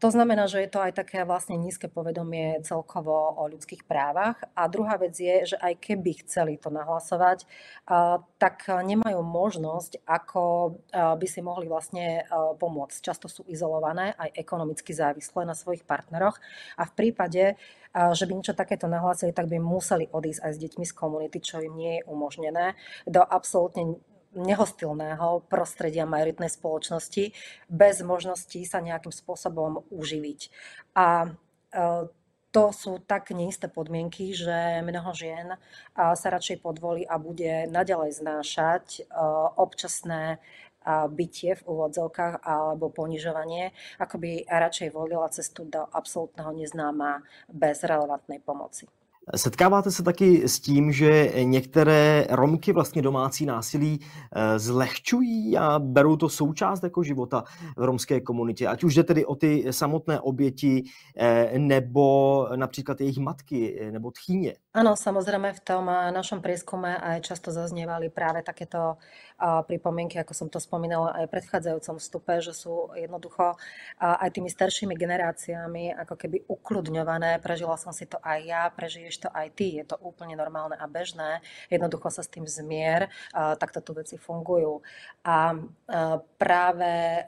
To 0.01 0.09
znamená, 0.09 0.49
že 0.49 0.65
je 0.65 0.71
to 0.73 0.81
aj 0.81 0.97
také 0.97 1.29
vlastne 1.29 1.61
nízke 1.61 1.85
povedomie 1.85 2.65
celkovo 2.65 3.37
o 3.37 3.45
ľudských 3.53 3.85
právach. 3.85 4.41
A 4.57 4.65
druhá 4.65 4.97
vec 4.97 5.13
je, 5.13 5.53
že 5.53 5.61
aj 5.61 5.77
keby 5.77 6.25
chceli 6.25 6.57
to 6.57 6.73
nahlasovať, 6.73 7.45
tak 8.43 8.67
nemajú 8.67 9.23
možnosť, 9.23 10.03
ako 10.03 10.75
by 10.91 11.27
si 11.31 11.39
mohli 11.47 11.71
vlastne 11.71 12.27
pomôcť. 12.59 12.99
Často 12.99 13.31
sú 13.31 13.47
izolované, 13.47 14.19
aj 14.19 14.35
ekonomicky 14.35 14.91
závislé 14.91 15.47
na 15.47 15.55
svojich 15.55 15.87
partneroch. 15.87 16.43
A 16.75 16.83
v 16.83 16.93
prípade, 16.99 17.55
že 17.95 18.25
by 18.27 18.33
niečo 18.35 18.59
takéto 18.59 18.91
nahlásili, 18.91 19.31
tak 19.31 19.47
by 19.47 19.63
museli 19.63 20.11
odísť 20.11 20.43
aj 20.43 20.53
s 20.59 20.59
deťmi 20.59 20.85
z 20.91 20.91
komunity, 20.91 21.39
čo 21.39 21.63
im 21.63 21.79
nie 21.79 22.03
je 22.03 22.07
umožnené, 22.11 22.75
do 23.07 23.23
absolútne 23.23 24.03
nehostilného 24.35 25.47
prostredia 25.47 26.09
majoritnej 26.09 26.51
spoločnosti 26.51 27.37
bez 27.69 28.01
možnosti 28.03 28.59
sa 28.67 28.83
nejakým 28.83 29.13
spôsobom 29.13 29.87
uživiť. 29.93 30.41
A 30.99 31.31
to 32.53 32.69
sú 32.71 33.01
tak 33.09 33.33
neisté 33.33 33.67
podmienky, 33.67 34.37
že 34.37 34.85
mnoho 34.85 35.17
žien 35.17 35.57
sa 35.97 36.29
radšej 36.29 36.61
podvolí 36.61 37.09
a 37.09 37.17
bude 37.17 37.65
naďalej 37.73 38.21
znášať 38.21 38.85
e, 39.01 39.03
občasné 39.57 40.37
bytie 41.09 41.55
v 41.55 41.67
úvodzovkách 41.67 42.43
alebo 42.43 42.91
ponižovanie, 42.91 43.71
ako 44.03 44.19
by 44.19 44.31
radšej 44.51 44.89
volila 44.91 45.31
cestu 45.31 45.63
do 45.63 45.87
absolútneho 45.95 46.51
neznáma 46.51 47.23
bez 47.47 47.87
relevantnej 47.87 48.43
pomoci. 48.43 48.91
Setkáváte 49.37 49.91
se 49.91 50.03
taky 50.03 50.49
s 50.49 50.61
tím, 50.61 50.93
že 50.93 51.33
některé 51.43 52.27
Romky 52.31 52.73
vlastně 52.73 53.03
domácí 53.03 53.47
násilí 53.47 54.01
eh, 54.03 54.59
zlehčují 54.59 55.59
a 55.59 55.79
berou 55.79 56.17
to 56.17 56.29
součást 56.29 56.83
jako 56.83 57.03
života 57.03 57.45
v 57.77 57.85
romské 57.85 58.21
komunitě, 58.21 58.67
ať 58.67 58.85
už 58.85 58.95
jde 58.95 59.05
tedy 59.05 59.25
o 59.25 59.35
ty 59.35 59.65
samotné 59.71 60.21
oběti 60.21 60.85
eh, 61.17 61.59
nebo 61.59 62.49
například 62.57 63.01
jejich 63.01 63.19
matky 63.19 63.79
eh, 63.81 63.93
nebo 63.93 64.11
tchýně? 64.11 64.55
Áno, 64.73 64.97
samozrejme 64.97 65.53
v 65.53 65.61
tom 65.61 65.85
našom 65.85 66.41
prieskume 66.41 66.97
aj 66.97 67.29
často 67.29 67.53
zaznievali 67.53 68.09
práve 68.09 68.41
takéto 68.41 68.97
pripomienky, 69.69 70.17
ako 70.17 70.33
som 70.33 70.49
to 70.49 70.57
spomínala 70.57 71.13
aj 71.13 71.29
v 71.29 71.33
predchádzajúcom 71.37 72.01
vstupe, 72.01 72.41
že 72.41 72.57
sú 72.57 72.89
jednoducho 72.97 73.61
aj 74.01 74.33
tými 74.33 74.49
staršími 74.49 74.97
generáciami 74.97 75.93
ako 75.93 76.15
keby 76.17 76.49
ukludňované. 76.49 77.37
Prežila 77.45 77.77
som 77.77 77.93
si 77.93 78.09
to 78.09 78.17
aj 78.25 78.39
ja, 78.49 78.63
prežiješ 79.13 79.29
to 79.29 79.37
aj 79.37 79.49
ty, 79.53 79.77
je 79.77 79.85
to 79.85 80.01
úplne 80.01 80.33
normálne 80.41 80.73
a 80.81 80.89
bežné. 80.89 81.45
Jednoducho 81.69 82.09
sa 82.09 82.25
s 82.25 82.33
tým 82.33 82.49
zmier, 82.49 83.13
takto 83.61 83.85
tu 83.85 83.93
veci 83.93 84.17
fungujú. 84.17 84.81
A 85.29 85.53
práve 86.41 87.21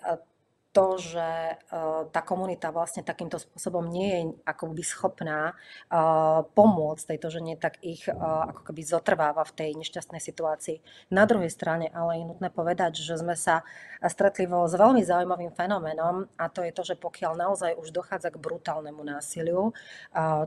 to, 0.74 0.98
že 0.98 1.54
uh, 1.54 2.10
tá 2.10 2.20
komunita 2.26 2.74
vlastne 2.74 3.06
takýmto 3.06 3.38
spôsobom 3.38 3.86
nie 3.86 4.10
je 4.10 4.22
akoby 4.42 4.82
schopná 4.82 5.54
uh, 5.54 6.42
pomôcť 6.50 7.14
tejto 7.14 7.30
žene, 7.30 7.54
tak 7.54 7.78
ich 7.78 8.10
uh, 8.10 8.50
ako 8.50 8.66
keby 8.66 8.82
zotrváva 8.82 9.46
v 9.46 9.54
tej 9.54 9.70
nešťastnej 9.78 10.18
situácii. 10.18 10.82
Na 11.14 11.30
druhej 11.30 11.54
strane 11.54 11.94
ale 11.94 12.18
je 12.18 12.28
nutné 12.28 12.50
povedať, 12.50 12.98
že 12.98 13.14
sme 13.14 13.38
sa 13.38 13.62
stretli 14.02 14.50
s 14.50 14.74
veľmi 14.74 15.00
zaujímavým 15.00 15.54
fenoménom 15.54 16.26
a 16.34 16.50
to 16.50 16.66
je 16.66 16.74
to, 16.74 16.82
že 16.82 16.98
pokiaľ 16.98 17.38
naozaj 17.38 17.78
už 17.78 17.94
dochádza 17.94 18.34
k 18.34 18.42
brutálnemu 18.42 19.00
násiliu, 19.00 19.70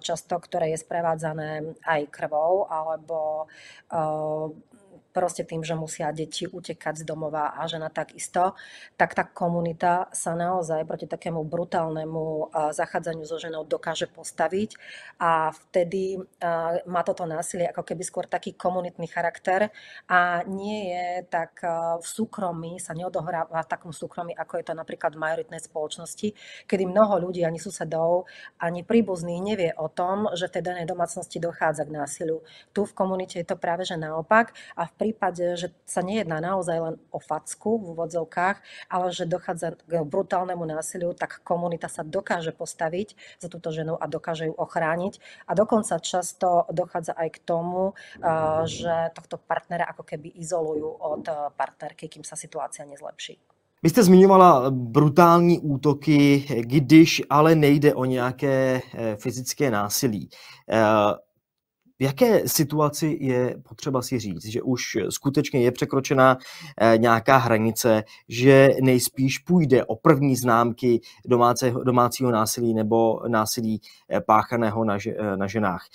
často 0.04 0.36
ktoré 0.38 0.76
je 0.76 0.84
sprevádzané 0.84 1.80
aj 1.88 2.02
krvou 2.12 2.68
alebo 2.70 3.48
proste 5.18 5.42
tým, 5.42 5.66
že 5.66 5.74
musia 5.74 6.14
deti 6.14 6.46
utekať 6.46 7.02
z 7.02 7.04
domova 7.10 7.58
a 7.58 7.66
žena 7.66 7.90
takisto, 7.90 8.54
tak 9.02 9.18
tá 9.18 9.26
komunita 9.26 10.14
sa 10.14 10.38
naozaj 10.38 10.86
proti 10.86 11.10
takému 11.10 11.42
brutálnemu 11.42 12.54
zachádzaniu 12.54 13.26
so 13.26 13.42
ženou 13.42 13.66
dokáže 13.66 14.06
postaviť 14.14 14.78
a 15.18 15.50
vtedy 15.50 16.22
má 16.86 17.02
toto 17.02 17.26
násilie 17.26 17.66
ako 17.74 17.82
keby 17.82 18.06
skôr 18.06 18.30
taký 18.30 18.54
komunitný 18.54 19.10
charakter 19.10 19.74
a 20.06 20.46
nie 20.46 20.94
je 20.94 21.26
tak 21.26 21.66
v 21.98 22.06
súkromí, 22.06 22.78
sa 22.78 22.94
neodohráva 22.94 23.66
v 23.66 23.72
takom 23.74 23.90
súkromí, 23.90 24.38
ako 24.38 24.62
je 24.62 24.66
to 24.70 24.74
napríklad 24.78 25.18
v 25.18 25.24
majoritnej 25.26 25.66
spoločnosti, 25.66 26.38
kedy 26.70 26.84
mnoho 26.86 27.18
ľudí, 27.26 27.42
ani 27.42 27.58
susedov, 27.58 28.30
ani 28.62 28.86
príbuzných 28.86 29.42
nevie 29.42 29.72
o 29.82 29.90
tom, 29.90 30.30
že 30.38 30.46
v 30.46 30.54
tej 30.60 30.64
danej 30.70 30.86
domácnosti 30.86 31.42
dochádza 31.42 31.90
k 31.90 31.96
násiliu. 31.98 32.46
Tu 32.76 32.86
v 32.86 32.94
komunite 32.94 33.42
je 33.42 33.48
to 33.48 33.58
práve 33.58 33.88
že 33.88 33.96
naopak 33.96 34.52
a 34.76 34.84
v 34.84 34.94
prípade, 35.08 35.56
že 35.56 35.72
sa 35.88 36.04
nejedná 36.04 36.44
naozaj 36.44 36.78
len 36.84 36.96
o 37.16 37.20
facku 37.24 37.80
v 37.80 37.96
úvodzovkách, 37.96 38.60
ale 38.92 39.16
že 39.16 39.24
dochádza 39.24 39.80
k 39.88 40.04
brutálnemu 40.04 40.68
násiliu, 40.68 41.16
tak 41.16 41.40
komunita 41.48 41.88
sa 41.88 42.04
dokáže 42.04 42.52
postaviť 42.52 43.16
za 43.40 43.48
túto 43.48 43.72
ženu 43.72 43.96
a 43.96 44.04
dokáže 44.12 44.52
ju 44.52 44.56
ochrániť. 44.60 45.48
A 45.48 45.56
dokonca 45.56 46.04
často 46.04 46.68
dochádza 46.76 47.16
aj 47.16 47.40
k 47.40 47.40
tomu, 47.48 47.96
že 48.68 49.16
tohto 49.16 49.40
partnera 49.40 49.88
ako 49.88 50.04
keby 50.04 50.36
izolujú 50.36 51.00
od 51.00 51.24
partnerky, 51.56 52.12
kým 52.12 52.28
sa 52.28 52.36
situácia 52.36 52.84
nezlepší. 52.84 53.40
Vy 53.84 53.90
jste 53.90 54.04
zmiňovala 54.04 54.72
brutální 54.72 55.60
útoky, 55.60 56.46
když 56.60 57.22
ale 57.30 57.56
nejde 57.56 57.94
o 57.94 58.06
nějaké 58.06 58.82
eh, 58.82 59.16
fyzické 59.16 59.72
násilí. 59.72 60.30
V 62.00 62.04
jaké 62.04 62.48
situaci 62.48 63.18
je 63.22 63.56
potřeba 63.70 64.02
si 64.02 64.20
říct, 64.20 64.46
že 64.46 64.62
už 64.62 64.98
skutečně 65.10 65.62
je 65.62 65.72
překročena 65.72 66.38
eh, 66.82 66.98
nějaká 66.98 67.38
hranice, 67.38 68.04
že 68.30 68.70
nejspíš 68.82 69.40
půjde 69.40 69.86
o 69.86 69.96
první 69.96 70.36
známky 70.36 71.02
domácího, 71.26 71.84
domácího 71.84 72.32
násilí 72.32 72.74
nebo 72.74 73.20
násilí 73.28 73.82
eh, 74.10 74.22
páchaného 74.22 74.84
na, 74.84 74.98
eh, 75.08 75.38
na 75.38 75.48
ženách. 75.48 75.86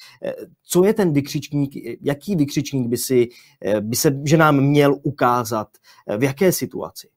Co 0.64 0.84
je 0.84 0.94
ten 0.94 1.12
vykřičník, 1.12 1.72
jaký 2.00 2.36
vykřičník 2.36 2.88
by, 2.88 2.96
si, 2.96 3.28
by 3.80 3.96
se 3.96 4.20
ženám 4.24 4.60
měl 4.60 4.96
ukázat, 5.02 5.68
v 6.18 6.22
jaké 6.22 6.52
situaci? 6.52 7.11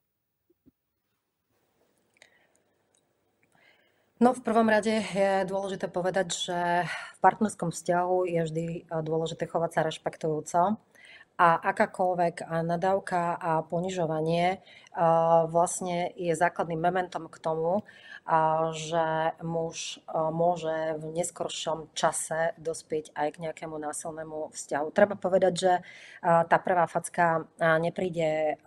No 4.15 4.31
v 4.31 4.39
prvom 4.47 4.71
rade 4.71 5.03
je 5.11 5.43
dôležité 5.43 5.91
povedať, 5.91 6.31
že 6.31 6.59
v 6.87 7.19
partnerskom 7.19 7.75
vzťahu 7.75 8.17
je 8.31 8.41
vždy 8.47 8.65
eh, 8.67 9.01
dôležité 9.03 9.43
chovať 9.43 9.71
sa 9.75 9.81
rešpektujúco 9.83 10.61
a 11.35 11.59
akákoľvek 11.59 12.47
nadávka 12.63 13.35
a 13.35 13.59
ponižovanie 13.67 14.63
vlastne 15.51 16.15
je 16.15 16.31
základným 16.31 16.79
momentom 16.79 17.27
k 17.27 17.37
tomu, 17.43 17.83
že 18.73 19.37
muž 19.43 20.01
môže 20.09 20.97
v 20.97 21.03
neskoršom 21.13 21.91
čase 21.93 22.55
dospieť 22.57 23.13
aj 23.13 23.27
k 23.35 23.41
nejakému 23.43 23.75
násilnému 23.77 24.55
vzťahu. 24.55 24.87
Treba 24.95 25.13
povedať, 25.19 25.53
že 25.53 25.73
tá 26.23 26.57
prvá 26.57 26.87
facka 26.87 27.45
nepríde 27.59 28.57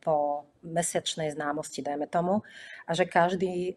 po 0.00 0.48
mesiačnej 0.64 1.28
známosti, 1.36 1.84
dajme 1.84 2.08
tomu, 2.08 2.40
a 2.88 2.90
že 2.96 3.04
každý 3.04 3.76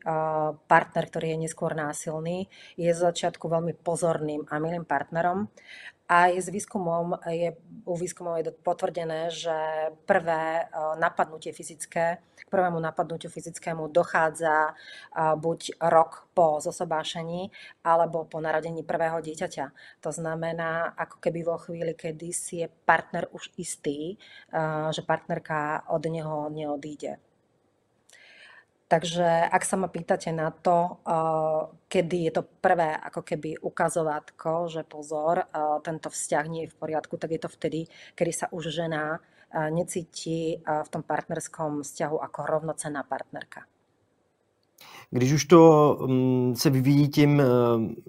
partner, 0.72 1.06
ktorý 1.12 1.36
je 1.36 1.44
neskôr 1.50 1.76
násilný, 1.76 2.48
je 2.80 2.88
z 2.88 3.00
začiatku 3.02 3.52
veľmi 3.52 3.76
pozorným 3.84 4.48
a 4.48 4.56
milým 4.64 4.88
partnerom 4.88 5.52
aj 6.08 6.40
s 6.40 6.48
výskumom 6.48 7.20
je, 7.28 7.52
u 7.84 7.96
výskumov 8.00 8.40
je 8.40 8.56
potvrdené, 8.56 9.28
že 9.28 9.92
prvé 10.08 10.64
e, 10.64 10.66
napadnutie 10.96 11.52
fyzické, 11.52 12.24
k 12.48 12.48
prvému 12.48 12.80
napadnutiu 12.80 13.28
fyzickému 13.28 13.92
dochádza 13.92 14.72
e, 14.72 14.74
buď 15.36 15.84
rok 15.84 16.32
po 16.32 16.64
zosobášení 16.64 17.52
alebo 17.84 18.24
po 18.24 18.40
narodení 18.40 18.88
prvého 18.88 19.20
dieťaťa. 19.20 20.00
To 20.00 20.10
znamená, 20.16 20.96
ako 20.96 21.20
keby 21.20 21.44
vo 21.44 21.60
chvíli, 21.60 21.92
kedy 21.92 22.32
si 22.32 22.64
je 22.64 22.72
partner 22.88 23.28
už 23.36 23.52
istý, 23.60 24.16
e, 24.16 24.18
že 24.96 25.04
partnerka 25.04 25.92
od 25.92 26.08
neho 26.08 26.48
neodíde. 26.48 27.27
Takže 28.88 29.52
ak 29.52 29.68
sa 29.68 29.76
ma 29.76 29.92
pýtate 29.92 30.32
na 30.32 30.48
to, 30.48 31.04
uh, 31.04 31.68
kedy 31.92 32.32
je 32.32 32.40
to 32.40 32.44
prvé 32.64 32.96
ako 32.96 33.20
keby 33.20 33.60
ukazovátko, 33.60 34.72
že 34.72 34.88
pozor, 34.88 35.44
uh, 35.44 35.84
tento 35.84 36.08
vzťah 36.08 36.46
nie 36.48 36.62
je 36.64 36.72
v 36.72 36.80
poriadku, 36.80 37.20
tak 37.20 37.36
je 37.36 37.42
to 37.44 37.52
vtedy, 37.52 37.92
kedy 38.16 38.32
sa 38.32 38.48
už 38.48 38.72
žena 38.72 39.20
uh, 39.20 39.68
necíti 39.68 40.64
v 40.64 40.88
tom 40.88 41.04
partnerskom 41.04 41.84
vzťahu 41.84 42.16
ako 42.16 42.40
rovnocenná 42.48 43.04
partnerka. 43.04 43.68
Když 45.10 45.32
už 45.32 45.46
to 45.46 45.94
mm, 46.08 46.56
se 46.56 46.70
vyvíjí 46.70 47.10
tím 47.10 47.42
eh, 47.42 47.46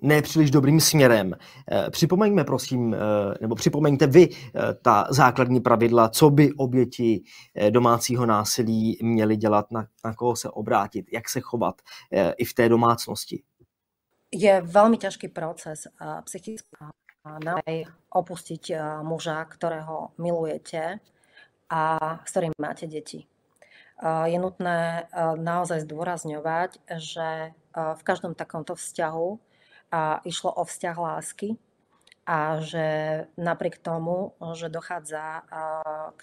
nepříliš 0.02 0.50
dobrým 0.50 0.80
směrem, 0.80 1.34
eh, 1.72 1.90
připomeňme 1.90 2.44
prosím, 2.44 2.94
eh, 2.94 2.98
nebo 3.40 3.54
připomeňte 3.54 4.06
vy 4.06 4.28
ta 4.82 5.06
základní 5.10 5.60
pravidla, 5.60 6.08
co 6.08 6.30
by 6.30 6.52
oběti 6.52 7.22
domácího 7.70 8.26
násilí 8.26 8.98
měly 9.02 9.36
dělat, 9.36 9.70
na, 9.70 9.86
na 10.04 10.14
koho 10.14 10.36
se 10.36 10.50
obrátit, 10.50 11.06
jak 11.12 11.28
se 11.28 11.40
chovat 11.40 11.74
i 12.36 12.44
v 12.44 12.54
té 12.54 12.68
domácnosti. 12.68 13.42
Je 14.32 14.60
veľmi 14.60 15.00
ťažký 15.00 15.32
proces 15.32 15.88
psychicky 16.24 16.68
naozaj 17.24 17.88
opustiť 18.12 18.64
muža, 19.02 19.44
ktorého 19.44 20.12
milujete 20.20 21.00
a 21.72 21.82
s 22.24 22.30
ktorým 22.30 22.52
máte 22.60 22.84
deti 22.84 23.24
je 24.02 24.38
nutné 24.38 25.10
naozaj 25.38 25.82
zdôrazňovať, 25.82 26.78
že 27.02 27.52
v 27.74 28.02
každom 28.06 28.38
takomto 28.38 28.78
vzťahu 28.78 29.28
išlo 30.22 30.50
o 30.54 30.62
vzťah 30.62 30.96
lásky 30.96 31.58
a 32.28 32.62
že 32.62 32.86
napriek 33.34 33.80
tomu, 33.82 34.38
že 34.54 34.70
dochádza 34.70 35.42
k 36.14 36.20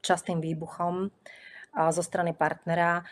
častým 0.00 0.40
výbuchom 0.40 1.10
zo 1.74 2.02
strany 2.06 2.32
partnera, 2.32 3.02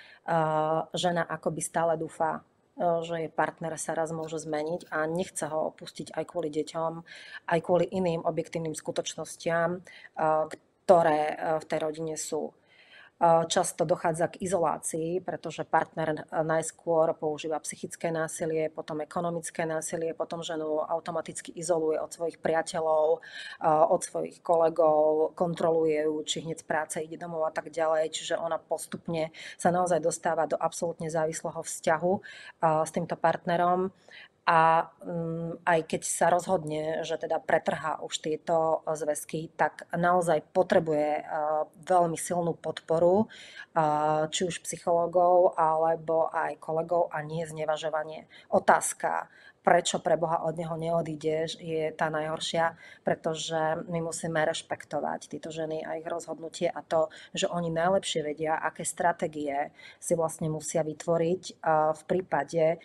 žena 0.95 1.27
akoby 1.27 1.61
stále 1.61 1.99
dúfa, 1.99 2.47
že 2.79 3.27
jej 3.27 3.29
partner 3.29 3.77
sa 3.77 3.93
raz 3.93 4.15
môže 4.17 4.41
zmeniť 4.41 4.89
a 4.89 5.05
nechce 5.05 5.45
ho 5.51 5.69
opustiť 5.75 6.17
aj 6.17 6.25
kvôli 6.25 6.49
deťom, 6.49 6.93
aj 7.53 7.59
kvôli 7.61 7.85
iným 7.93 8.25
objektívnym 8.25 8.73
skutočnostiam, 8.73 9.85
ktoré 10.87 11.23
v 11.61 11.65
tej 11.69 11.79
rodine 11.83 12.17
sú. 12.17 12.57
Často 13.23 13.87
dochádza 13.87 14.35
k 14.35 14.43
izolácii, 14.43 15.23
pretože 15.23 15.63
partner 15.63 16.27
najskôr 16.43 17.15
používa 17.15 17.63
psychické 17.63 18.11
násilie, 18.11 18.67
potom 18.67 18.99
ekonomické 18.99 19.63
násilie, 19.63 20.11
potom 20.11 20.43
ženu 20.43 20.83
automaticky 20.83 21.55
izoluje 21.55 22.03
od 22.03 22.11
svojich 22.11 22.43
priateľov, 22.43 23.23
od 23.63 24.01
svojich 24.03 24.43
kolegov, 24.43 25.39
kontroluje 25.39 26.03
ju, 26.03 26.19
či 26.27 26.43
hneď 26.43 26.59
z 26.59 26.67
práce 26.67 26.97
ide 26.99 27.15
domov 27.15 27.47
a 27.47 27.55
tak 27.55 27.71
ďalej. 27.71 28.11
Čiže 28.11 28.43
ona 28.43 28.59
postupne 28.59 29.31
sa 29.55 29.71
naozaj 29.71 30.03
dostáva 30.03 30.51
do 30.51 30.59
absolútne 30.59 31.07
závislého 31.07 31.63
vzťahu 31.63 32.13
s 32.83 32.91
týmto 32.91 33.15
partnerom 33.15 33.95
a 34.43 34.91
mm, 35.07 35.63
aj 35.63 35.81
keď 35.87 36.03
sa 36.03 36.27
rozhodne, 36.27 37.07
že 37.07 37.15
teda 37.15 37.39
pretrhá 37.39 38.03
už 38.03 38.19
tieto 38.19 38.83
zväzky, 38.91 39.55
tak 39.55 39.87
naozaj 39.95 40.43
potrebuje 40.51 41.23
veľmi 41.87 42.19
silnú 42.19 42.59
podporu, 42.59 43.31
či 44.35 44.43
už 44.43 44.67
psychológov, 44.67 45.55
alebo 45.55 46.27
aj 46.27 46.59
kolegov 46.59 47.15
a 47.15 47.23
nie 47.23 47.47
znevažovanie. 47.47 48.27
Otázka, 48.51 49.31
prečo 49.63 50.03
pre 50.03 50.19
Boha 50.19 50.43
od 50.43 50.59
neho 50.59 50.75
neodídeš, 50.75 51.63
je 51.63 51.95
tá 51.95 52.11
najhoršia, 52.11 52.75
pretože 53.07 53.87
my 53.87 54.03
musíme 54.03 54.43
rešpektovať 54.43 55.31
tieto 55.31 55.55
ženy 55.55 55.87
a 55.87 56.03
ich 56.03 56.07
rozhodnutie 56.11 56.67
a 56.67 56.83
to, 56.83 57.07
že 57.31 57.47
oni 57.47 57.71
najlepšie 57.71 58.27
vedia, 58.27 58.59
aké 58.59 58.83
stratégie 58.83 59.71
si 60.03 60.19
vlastne 60.19 60.51
musia 60.51 60.83
vytvoriť 60.83 61.63
v 61.95 62.03
prípade, 62.11 62.83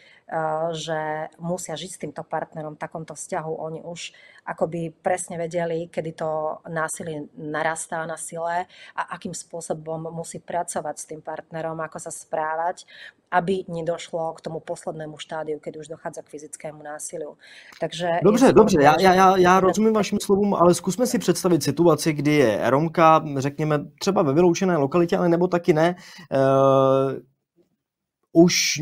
že 0.75 1.31
musia 1.39 1.79
žiť 1.79 1.91
s 1.91 2.01
týmto 2.03 2.23
partnerom 2.23 2.75
v 2.75 2.83
takomto 2.83 3.15
vzťahu. 3.15 3.51
Oni 3.63 3.79
už 3.79 4.11
akoby 4.43 4.91
presne 4.91 5.39
vedeli, 5.39 5.87
kedy 5.87 6.11
to 6.19 6.59
násilie 6.67 7.31
narastá 7.35 8.03
na 8.03 8.19
sile 8.19 8.67
a 8.95 9.01
akým 9.15 9.31
spôsobom 9.31 10.11
musí 10.11 10.39
pracovať 10.39 10.95
s 10.99 11.07
tým 11.07 11.21
partnerom, 11.23 11.79
ako 11.79 11.99
sa 11.99 12.11
správať, 12.11 12.83
aby 13.31 13.63
nedošlo 13.67 14.35
k 14.35 14.43
tomu 14.43 14.59
poslednému 14.59 15.19
štádiu, 15.19 15.59
keď 15.59 15.77
už 15.79 15.87
dochádza 15.87 16.21
k 16.23 16.29
fyzickému 16.29 16.83
násiliu. 16.83 17.35
Takže 17.79 18.19
dobře, 18.23 18.53
dobře, 18.53 18.83
já, 18.83 18.95
já, 18.99 19.37
já 19.37 19.59
rozumím 19.59 19.93
vašim 19.93 20.19
slovům, 20.19 20.53
ale 20.53 20.73
zkusme 20.73 21.07
si 21.07 21.19
představit 21.19 21.63
situaci, 21.63 22.13
kdy 22.13 22.33
je 22.33 22.69
Romka, 22.69 23.23
řekněme, 23.37 23.79
třeba 23.99 24.21
ve 24.21 24.33
vyloučené 24.33 24.77
lokalitě, 24.77 25.17
ale 25.17 25.29
nebo 25.29 25.47
taky 25.47 25.73
ne, 25.73 25.95
uh, 26.31 27.19
už 28.37 28.81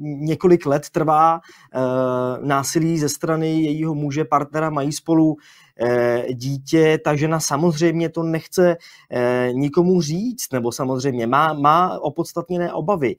několik 0.00 0.66
let 0.66 0.90
trvá 0.90 1.40
uh, 1.40 2.46
násilí 2.46 2.98
ze 2.98 3.08
strany 3.08 3.62
jejího 3.62 3.94
muže, 3.94 4.24
partnera, 4.24 4.70
mají 4.70 4.92
spolu 4.92 5.26
uh, 5.26 6.24
dítě, 6.34 6.98
ta 7.04 7.16
žena 7.16 7.40
samozřejmě 7.40 8.08
to 8.08 8.22
nechce 8.22 8.76
uh, 8.76 9.56
nikomu 9.56 10.00
říct, 10.00 10.52
nebo 10.52 10.72
samozřejmě 10.72 11.26
má, 11.26 11.52
má 11.52 11.98
opodstatněné 12.00 12.72
obavy. 12.72 13.16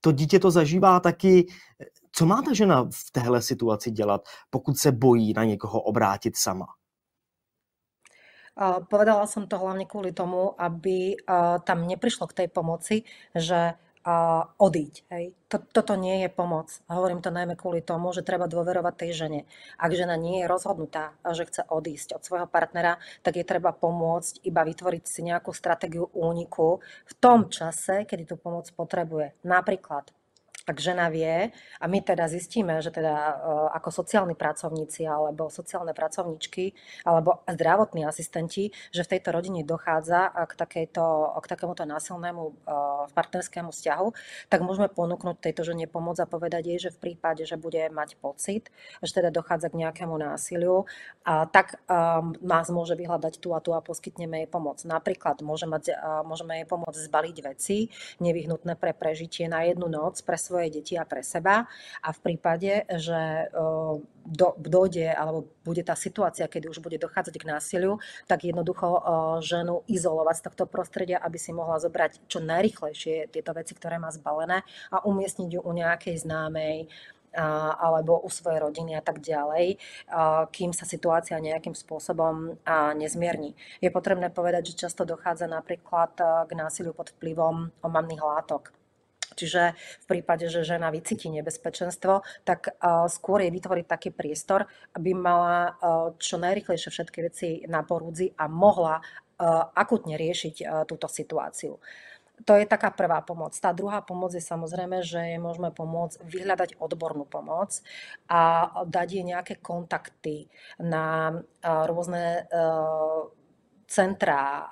To 0.00 0.12
dítě 0.12 0.38
to 0.38 0.50
zažívá 0.50 1.00
taky. 1.00 1.46
Co 2.12 2.26
má 2.26 2.42
ta 2.42 2.54
žena 2.54 2.84
v 2.84 3.10
téhle 3.12 3.42
situaci 3.42 3.90
dělat, 3.90 4.28
pokud 4.50 4.78
se 4.78 4.92
bojí 4.92 5.32
na 5.36 5.44
někoho 5.44 5.80
obrátit 5.80 6.36
sama? 6.36 6.66
Povedala 8.88 9.28
som 9.28 9.44
to 9.44 9.60
hlavne 9.60 9.84
kvôli 9.84 10.16
tomu, 10.16 10.56
aby 10.56 11.20
tam 11.68 11.84
neprišlo 11.84 12.24
k 12.32 12.36
tej 12.44 12.48
pomoci, 12.48 13.04
že 13.36 13.76
odíť. 14.62 15.02
Hej. 15.10 15.34
Toto 15.50 15.98
nie 15.98 16.22
je 16.22 16.30
pomoc. 16.30 16.70
Hovorím 16.86 17.18
to 17.18 17.34
najmä 17.34 17.58
kvôli 17.58 17.82
tomu, 17.82 18.14
že 18.14 18.22
treba 18.22 18.46
dôverovať 18.46 18.94
tej 18.94 19.10
žene. 19.18 19.40
Ak 19.82 19.90
žena 19.90 20.14
nie 20.14 20.40
je 20.40 20.46
rozhodnutá, 20.46 21.18
že 21.34 21.42
chce 21.42 21.66
odísť 21.66 22.14
od 22.14 22.22
svojho 22.22 22.46
partnera, 22.46 23.02
tak 23.26 23.34
je 23.34 23.42
treba 23.42 23.74
pomôcť 23.74 24.46
iba 24.46 24.62
vytvoriť 24.62 25.02
si 25.10 25.26
nejakú 25.26 25.50
stratégiu 25.50 26.06
úniku 26.14 26.78
v 27.02 27.12
tom 27.18 27.50
čase, 27.50 28.06
kedy 28.06 28.30
tú 28.30 28.38
pomoc 28.38 28.70
potrebuje. 28.78 29.34
Napríklad 29.42 30.14
ak 30.66 30.82
žena 30.82 31.06
vie 31.06 31.54
a 31.78 31.84
my 31.86 32.02
teda 32.02 32.26
zistíme, 32.26 32.82
že 32.82 32.90
teda 32.90 33.14
e, 33.14 33.34
ako 33.78 33.88
sociálni 34.02 34.34
pracovníci 34.34 35.06
alebo 35.06 35.46
sociálne 35.46 35.94
pracovníčky 35.94 36.74
alebo 37.06 37.46
zdravotní 37.46 38.02
asistenti, 38.02 38.74
že 38.90 39.06
v 39.06 39.16
tejto 39.16 39.30
rodine 39.30 39.62
dochádza 39.62 40.34
k, 40.34 40.52
takejto, 40.58 41.38
k 41.38 41.46
takémuto 41.46 41.86
násilnému 41.86 42.42
e, 42.42 42.52
partnerskému 43.14 43.70
vzťahu, 43.70 44.06
tak 44.50 44.60
môžeme 44.66 44.90
ponúknuť 44.90 45.38
tejto 45.38 45.62
žene 45.62 45.86
pomoc 45.86 46.18
a 46.18 46.26
povedať 46.26 46.74
jej, 46.74 46.90
že 46.90 46.90
v 46.90 47.14
prípade, 47.14 47.46
že 47.46 47.54
bude 47.54 47.86
mať 47.94 48.18
pocit, 48.18 48.74
že 49.06 49.22
teda 49.22 49.30
dochádza 49.30 49.70
k 49.70 49.86
nejakému 49.86 50.18
násiliu, 50.18 50.90
a 51.26 51.42
tak 51.50 51.82
um, 51.90 52.38
nás 52.38 52.70
môže 52.70 52.94
vyhľadať 52.94 53.42
tu 53.42 53.50
a 53.50 53.58
tu 53.58 53.74
a 53.74 53.82
poskytneme 53.82 54.46
jej 54.46 54.48
pomoc. 54.48 54.78
Napríklad 54.86 55.42
môže 55.42 55.66
mať, 55.66 55.90
môžeme 56.22 56.62
jej 56.62 56.66
pomôcť 56.70 57.02
zbaliť 57.10 57.36
veci 57.42 57.90
nevyhnutné 58.22 58.78
pre 58.78 58.94
prežitie 58.94 59.50
na 59.50 59.66
jednu 59.66 59.90
noc 59.90 60.22
pre 60.22 60.38
svoj 60.38 60.55
svoje 60.56 60.72
deti 60.72 60.96
a 60.96 61.04
pre 61.04 61.20
seba. 61.20 61.68
A 62.00 62.08
v 62.16 62.18
prípade, 62.24 62.88
že 62.96 63.52
do, 64.24 64.56
dojde 64.56 65.12
alebo 65.12 65.52
bude 65.68 65.84
tá 65.84 65.92
situácia, 65.92 66.48
kedy 66.48 66.72
už 66.72 66.80
bude 66.80 66.96
dochádzať 66.96 67.36
k 67.36 67.44
násiliu, 67.44 68.00
tak 68.24 68.48
jednoducho 68.48 68.88
ženu 69.44 69.84
izolovať 69.84 70.40
z 70.40 70.44
tohto 70.48 70.64
prostredia, 70.64 71.20
aby 71.20 71.36
si 71.36 71.52
mohla 71.52 71.76
zobrať 71.76 72.24
čo 72.24 72.40
najrychlejšie 72.40 73.28
tieto 73.28 73.52
veci, 73.52 73.76
ktoré 73.76 74.00
má 74.00 74.08
zbalené 74.08 74.64
a 74.88 75.04
umiestniť 75.04 75.48
ju 75.52 75.60
u 75.60 75.72
nejakej 75.76 76.24
známej, 76.24 76.88
alebo 77.76 78.16
u 78.24 78.32
svojej 78.32 78.64
rodiny 78.64 78.96
a 78.96 79.04
tak 79.04 79.20
ďalej, 79.20 79.76
kým 80.56 80.72
sa 80.72 80.88
situácia 80.88 81.36
nejakým 81.36 81.76
spôsobom 81.76 82.56
nezmierni. 82.96 83.52
Je 83.84 83.92
potrebné 83.92 84.32
povedať, 84.32 84.72
že 84.72 84.88
často 84.88 85.04
dochádza 85.04 85.44
napríklad 85.44 86.16
k 86.48 86.50
násiliu 86.56 86.96
pod 86.96 87.12
vplyvom 87.12 87.76
omamných 87.84 88.24
látok. 88.24 88.72
Čiže 89.36 89.76
v 89.76 90.06
prípade, 90.08 90.48
že 90.48 90.64
žena 90.64 90.88
vycíti 90.88 91.28
nebezpečenstvo, 91.28 92.24
tak 92.48 92.74
skôr 93.12 93.44
je 93.44 93.52
vytvoriť 93.52 93.86
taký 93.86 94.10
priestor, 94.10 94.64
aby 94.96 95.12
mala 95.12 95.76
čo 96.16 96.40
najrychlejšie 96.40 96.90
všetky 96.90 97.18
veci 97.20 97.48
na 97.68 97.84
porúdzi 97.84 98.32
a 98.34 98.48
mohla 98.48 98.98
akutne 99.76 100.16
riešiť 100.16 100.88
túto 100.88 101.06
situáciu. 101.06 101.76
To 102.44 102.52
je 102.52 102.68
taká 102.68 102.92
prvá 102.92 103.24
pomoc. 103.24 103.56
Tá 103.56 103.72
druhá 103.72 104.04
pomoc 104.04 104.28
je 104.36 104.44
samozrejme, 104.44 105.00
že 105.00 105.36
je 105.36 105.38
môžeme 105.40 105.72
pomôcť 105.72 106.20
vyhľadať 106.20 106.76
odbornú 106.76 107.24
pomoc 107.24 107.80
a 108.28 108.68
dať 108.84 109.08
jej 109.08 109.24
nejaké 109.24 109.56
kontakty 109.56 110.52
na 110.76 111.32
rôzne 111.64 112.44
centra, 113.86 114.66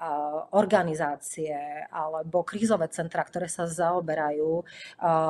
organizácie 0.50 1.54
alebo 1.86 2.42
krízové 2.42 2.90
centra, 2.90 3.22
ktoré 3.22 3.46
sa 3.46 3.70
zaoberajú 3.70 4.66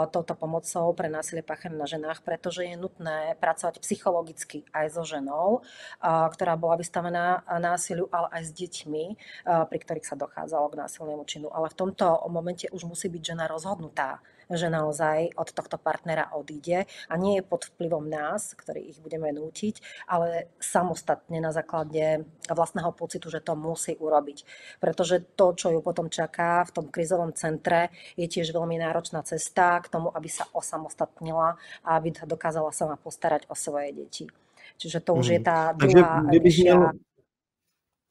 touto 0.08 0.32
pomocou 0.34 0.96
pre 0.96 1.12
násilie 1.12 1.44
páchané 1.44 1.76
na 1.76 1.84
ženách, 1.84 2.24
pretože 2.24 2.64
je 2.64 2.80
nutné 2.80 3.36
pracovať 3.36 3.84
psychologicky 3.84 4.64
aj 4.72 4.96
so 4.96 5.04
ženou, 5.04 5.60
ktorá 6.04 6.56
bola 6.56 6.80
vystavená 6.80 7.44
násiliu, 7.60 8.08
ale 8.08 8.32
aj 8.40 8.42
s 8.48 8.50
deťmi, 8.56 9.04
pri 9.44 9.78
ktorých 9.84 10.08
sa 10.08 10.16
dochádzalo 10.16 10.72
k 10.72 10.78
násilnému 10.80 11.24
činu. 11.28 11.52
Ale 11.52 11.68
v 11.68 11.78
tomto 11.78 12.24
momente 12.32 12.64
už 12.72 12.88
musí 12.88 13.12
byť 13.12 13.22
žena 13.22 13.44
rozhodnutá 13.44 14.24
že 14.50 14.68
naozaj 14.68 15.32
od 15.40 15.48
tohto 15.56 15.80
partnera 15.80 16.28
odíde 16.36 16.84
a 17.08 17.14
nie 17.16 17.40
je 17.40 17.48
pod 17.48 17.64
vplyvom 17.72 18.04
nás, 18.04 18.52
ktorí 18.52 18.92
ich 18.92 19.00
budeme 19.00 19.32
nútiť, 19.32 20.04
ale 20.04 20.52
samostatne 20.60 21.40
na 21.40 21.48
základe 21.48 22.28
vlastného 22.52 22.92
pocitu, 22.92 23.32
že 23.32 23.40
to 23.40 23.56
musí 23.74 23.98
urobiť. 23.98 24.46
Pretože 24.78 25.26
to, 25.34 25.50
čo 25.58 25.74
ju 25.74 25.82
potom 25.82 26.06
čaká 26.06 26.62
v 26.62 26.70
tom 26.70 26.86
krizovom 26.86 27.34
centre, 27.34 27.90
je 28.14 28.30
tiež 28.30 28.54
veľmi 28.54 28.78
náročná 28.78 29.26
cesta 29.26 29.82
k 29.82 29.90
tomu, 29.90 30.14
aby 30.14 30.30
sa 30.30 30.46
osamostatnila 30.54 31.58
a 31.82 31.88
aby 31.98 32.14
dokázala 32.14 32.70
sama 32.70 32.94
postarať 32.94 33.50
o 33.50 33.58
svoje 33.58 33.90
deti. 33.90 34.24
Čiže 34.78 35.02
to 35.02 35.18
už 35.18 35.26
je 35.26 35.40
mhm. 35.42 35.46
tá 35.46 35.58
druhá 35.74 36.22
Takže, 36.22 37.14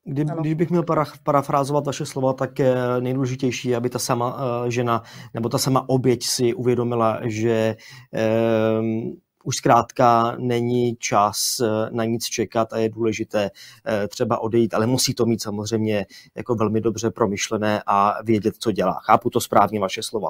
kdy, 0.05 0.25
když 0.41 0.53
bych 0.53 0.69
měl 0.69 0.83
para, 0.83 1.05
parafrázovat 1.23 1.85
vaše 1.85 2.05
slova, 2.05 2.33
tak 2.33 2.59
je 2.59 2.75
nejdůležitější, 2.99 3.75
aby 3.75 3.89
ta 3.89 3.99
sama 3.99 4.35
uh, 4.35 4.69
žena 4.69 5.03
nebo 5.33 5.49
ta 5.49 5.57
sama 5.57 5.89
oběť 5.89 6.23
si 6.23 6.53
uvědomila, 6.53 7.19
že 7.23 7.75
um, 8.79 9.15
už 9.43 9.55
zkrátka 9.55 10.35
není 10.39 10.95
čas 10.95 11.59
eh, 11.59 11.89
na 11.91 12.05
nic 12.05 12.25
čekat 12.25 12.73
a 12.73 12.77
je 12.77 12.89
důležité 12.89 13.51
uh, 13.51 14.07
třeba 14.07 14.39
odejít, 14.39 14.73
ale 14.73 14.87
musí 14.87 15.13
to 15.13 15.25
mít 15.25 15.41
samozřejmě 15.41 16.05
jako 16.35 16.55
velmi 16.55 16.81
dobře 16.81 17.11
promyšlené 17.11 17.83
a 17.85 18.23
vědět, 18.23 18.55
co 18.59 18.71
dělá. 18.71 18.99
Chápu 19.03 19.29
to 19.29 19.41
správně 19.41 19.79
vaše 19.79 20.03
slova. 20.03 20.29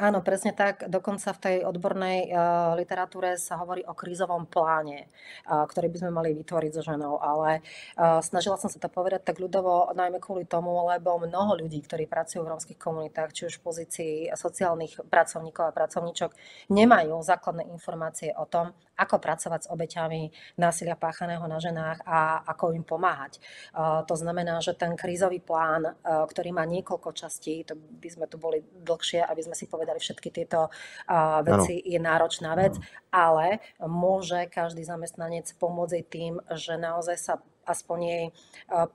Áno, 0.00 0.24
presne 0.24 0.56
tak. 0.56 0.88
Dokonca 0.88 1.28
v 1.36 1.42
tej 1.44 1.56
odbornej 1.68 2.32
uh, 2.32 2.72
literatúre 2.72 3.36
sa 3.36 3.60
hovorí 3.60 3.84
o 3.84 3.92
krízovom 3.92 4.48
pláne, 4.48 5.12
uh, 5.44 5.68
ktorý 5.68 5.92
by 5.92 5.98
sme 6.00 6.10
mali 6.16 6.32
vytvoriť 6.40 6.72
so 6.72 6.80
ženou, 6.80 7.20
ale 7.20 7.60
uh, 8.00 8.24
snažila 8.24 8.56
som 8.56 8.72
sa 8.72 8.80
to 8.80 8.88
povedať 8.88 9.28
tak 9.28 9.36
ľudovo, 9.36 9.92
najmä 9.92 10.16
kvôli 10.16 10.48
tomu, 10.48 10.72
lebo 10.88 11.20
mnoho 11.20 11.60
ľudí, 11.60 11.84
ktorí 11.84 12.08
pracujú 12.08 12.40
v 12.40 12.48
rómskych 12.48 12.80
komunitách, 12.80 13.36
či 13.36 13.52
už 13.52 13.60
v 13.60 13.64
pozícii 13.68 14.12
sociálnych 14.32 15.04
pracovníkov 15.04 15.68
a 15.68 15.76
pracovníčok, 15.76 16.32
nemajú 16.72 17.20
základné 17.20 17.68
informácie 17.68 18.32
o 18.32 18.48
tom, 18.48 18.72
ako 19.00 19.16
pracovať 19.16 19.60
s 19.64 19.70
obeťami 19.72 20.22
násilia 20.60 21.00
páchaného 21.00 21.40
na 21.48 21.56
ženách 21.56 22.04
a 22.04 22.44
ako 22.44 22.76
im 22.76 22.84
pomáhať. 22.84 23.40
To 24.04 24.14
znamená, 24.14 24.60
že 24.60 24.76
ten 24.76 24.92
krízový 24.92 25.40
plán, 25.40 25.96
ktorý 26.04 26.52
má 26.52 26.68
niekoľko 26.68 27.16
častí, 27.16 27.64
to 27.64 27.74
by 27.74 28.08
sme 28.12 28.28
tu 28.28 28.36
boli 28.36 28.60
dlhšie, 28.60 29.24
aby 29.24 29.40
sme 29.40 29.56
si 29.56 29.64
povedali 29.64 29.96
všetky 29.96 30.28
tieto 30.28 30.68
veci, 31.42 31.80
ano. 31.80 31.88
je 31.88 31.98
náročná 31.98 32.52
vec, 32.52 32.76
ano. 32.76 32.84
ale 33.08 33.46
môže 33.88 34.44
každý 34.52 34.84
zamestnanec 34.84 35.48
pomôcť 35.56 36.02
tým, 36.04 36.36
že 36.52 36.76
naozaj 36.76 37.16
sa 37.16 37.34
aspoň 37.70 37.98
jej 38.02 38.24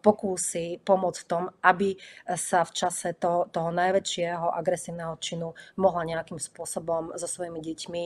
pokúsi 0.03 0.83
pomôcť 0.83 1.19
v 1.23 1.27
tom, 1.27 1.43
aby 1.63 1.95
sa 2.35 2.67
v 2.67 2.71
čase 2.75 3.15
to, 3.15 3.47
toho 3.49 3.71
najväčšieho 3.71 4.51
agresívneho 4.51 5.15
činu 5.23 5.55
mohla 5.79 6.03
nejakým 6.03 6.38
spôsobom 6.38 7.15
so 7.15 7.27
svojimi 7.27 7.63
deťmi 7.63 8.03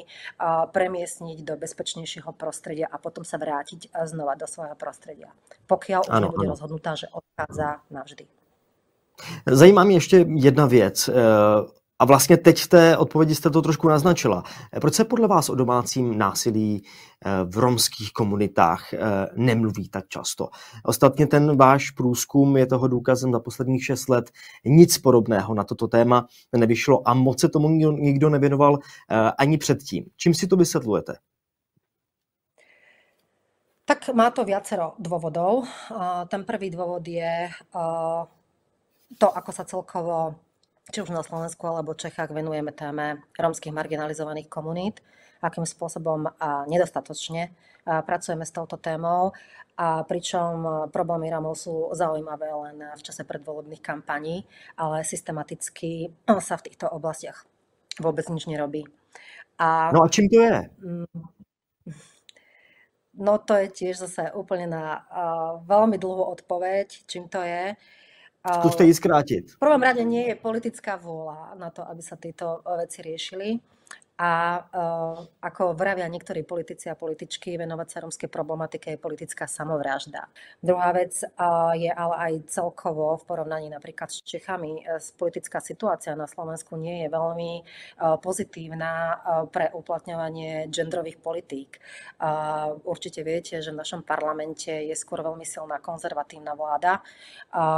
premiesniť 0.69 1.38
do 1.41 1.58
bezpečnejšieho 1.58 2.32
prostredia 2.38 2.86
a 2.86 3.01
potom 3.01 3.25
sa 3.25 3.41
vrátiť 3.41 3.89
znova 4.05 4.38
do 4.38 4.45
svojho 4.45 4.77
prostredia. 4.77 5.34
Pokiaľ 5.65 6.01
už 6.05 6.17
nebude 6.21 6.47
rozhodnutá, 6.47 6.93
že 6.95 7.10
odchádza 7.10 7.82
navždy. 7.89 8.27
Zajímá 9.51 9.84
mě 9.84 9.95
ještě 9.95 10.25
jedna 10.27 10.65
věc. 10.65 11.10
A 11.99 12.05
vlastně 12.05 12.38
teď 12.38 12.59
v 12.59 12.67
té 12.67 12.97
odpovědi 12.97 13.35
jste 13.35 13.49
to 13.49 13.62
trošku 13.62 13.89
naznačila. 13.89 14.43
Proč 14.81 14.93
se 14.93 15.05
podle 15.05 15.27
vás 15.27 15.49
o 15.49 15.55
domácím 15.55 16.17
násilí 16.17 16.83
eh, 17.25 17.29
v 17.43 17.57
romských 17.57 18.13
komunitách 18.13 18.93
eh, 18.93 18.99
nemluví 19.35 19.89
tak 19.89 20.07
často? 20.07 20.49
Ostatně 20.83 21.27
ten 21.27 21.57
váš 21.57 21.91
průzkum 21.91 22.57
je 22.57 22.65
toho 22.65 22.88
důkazem 22.88 23.31
za 23.31 23.39
posledních 23.39 23.85
šest 23.85 24.09
let. 24.09 24.31
Nic 24.65 24.97
podobného 24.97 25.53
na 25.53 25.63
toto 25.63 25.88
téma 25.88 26.25
nevyšlo 26.57 27.07
a 27.07 27.13
moc 27.13 27.41
se 27.41 27.49
tomu 27.49 27.69
nikdo 27.69 28.29
nevěnoval 28.29 28.79
eh, 28.79 29.31
ani 29.38 29.57
předtím. 29.57 30.05
Čím 30.17 30.33
si 30.33 30.47
to 30.47 30.55
vysvětlujete? 30.55 31.15
Tak 33.85 34.13
má 34.13 34.29
to 34.29 34.45
viacero 34.45 34.93
dôvodov. 35.01 35.65
Ten 36.29 36.45
prvý 36.45 36.69
dôvod 36.69 37.01
je 37.01 37.49
to, 39.17 39.27
ako 39.33 39.49
sa 39.49 39.65
celkovo 39.65 40.38
či 40.89 41.06
už 41.06 41.13
na 41.13 41.21
Slovensku 41.21 41.65
alebo 41.69 41.97
Čechách 41.97 42.34
venujeme 42.34 42.73
téme 42.73 43.21
rómskych 43.38 43.73
marginalizovaných 43.73 44.49
komunít, 44.49 45.02
akým 45.39 45.63
spôsobom 45.63 46.30
a 46.41 46.65
nedostatočne 46.67 47.54
pracujeme 47.86 48.43
s 48.43 48.52
touto 48.52 48.75
témou, 48.78 49.32
a 49.80 50.04
pričom 50.04 50.91
problémy 50.91 51.32
Rómov 51.32 51.56
sú 51.56 51.88
zaujímavé 51.95 52.52
len 52.52 52.84
v 52.99 52.99
čase 52.99 53.23
predvolebných 53.23 53.80
kampaní, 53.80 54.43
ale 54.75 55.08
systematicky 55.08 56.12
sa 56.43 56.60
v 56.60 56.65
týchto 56.67 56.91
oblastiach 56.91 57.47
vôbec 57.95 58.28
nič 58.28 58.43
nerobí. 58.52 58.84
A, 59.56 59.95
no 59.95 60.04
a 60.04 60.12
čím 60.12 60.28
to 60.28 60.36
je? 60.43 60.58
Mm, 60.84 61.19
no 63.23 63.39
to 63.39 63.56
je 63.56 63.67
tiež 63.71 64.04
zase 64.04 64.36
úplne 64.36 64.67
na 64.67 64.99
uh, 65.08 65.63
veľmi 65.63 65.95
dlhú 65.95 66.28
odpoveď, 66.28 67.08
čím 67.08 67.32
to 67.32 67.39
je. 67.39 67.80
Skúste 68.39 68.88
ich 68.88 68.95
skrátiť. 68.95 69.60
V 69.60 69.62
prvom 69.62 69.84
rade 69.84 69.99
nie 70.08 70.32
je 70.32 70.36
politická 70.39 70.95
vôľa 70.95 71.60
na 71.60 71.75
to, 71.75 71.84
aby 71.84 71.99
sa 71.99 72.15
tieto 72.15 72.63
veci 72.63 73.04
riešili 73.04 73.60
a 74.19 74.32
uh, 74.60 75.23
ako 75.39 75.79
vravia 75.79 76.03
niektorí 76.12 76.43
politici 76.43 76.91
a 76.91 76.99
političky, 76.99 77.55
venovať 77.55 77.88
sa 77.88 78.03
romskej 78.03 78.27
problematike 78.27 78.91
je 78.91 78.99
politická 78.99 79.47
samovražda. 79.47 80.27
Druhá 80.60 80.91
vec 80.91 81.23
uh, 81.23 81.71
je 81.71 81.88
ale 81.88 82.15
aj 82.19 82.51
celkovo 82.51 83.15
v 83.15 83.23
porovnaní 83.23 83.71
napríklad 83.71 84.12
s 84.12 84.19
Čechami. 84.27 84.84
Uh, 84.84 84.99
politická 85.15 85.63
situácia 85.63 86.12
na 86.19 86.27
Slovensku 86.27 86.75
nie 86.75 87.08
je 87.08 87.08
veľmi 87.08 87.51
pozitívna 88.19 89.21
pre 89.53 89.71
uplatňovanie 89.71 90.67
genderových 90.67 91.21
politík. 91.21 91.79
Určite 92.84 93.23
viete, 93.23 93.62
že 93.63 93.71
v 93.71 93.79
našom 93.79 94.01
parlamente 94.03 94.71
je 94.71 94.95
skôr 94.97 95.23
veľmi 95.23 95.45
silná 95.45 95.79
konzervatívna 95.79 96.58
vláda, 96.58 96.99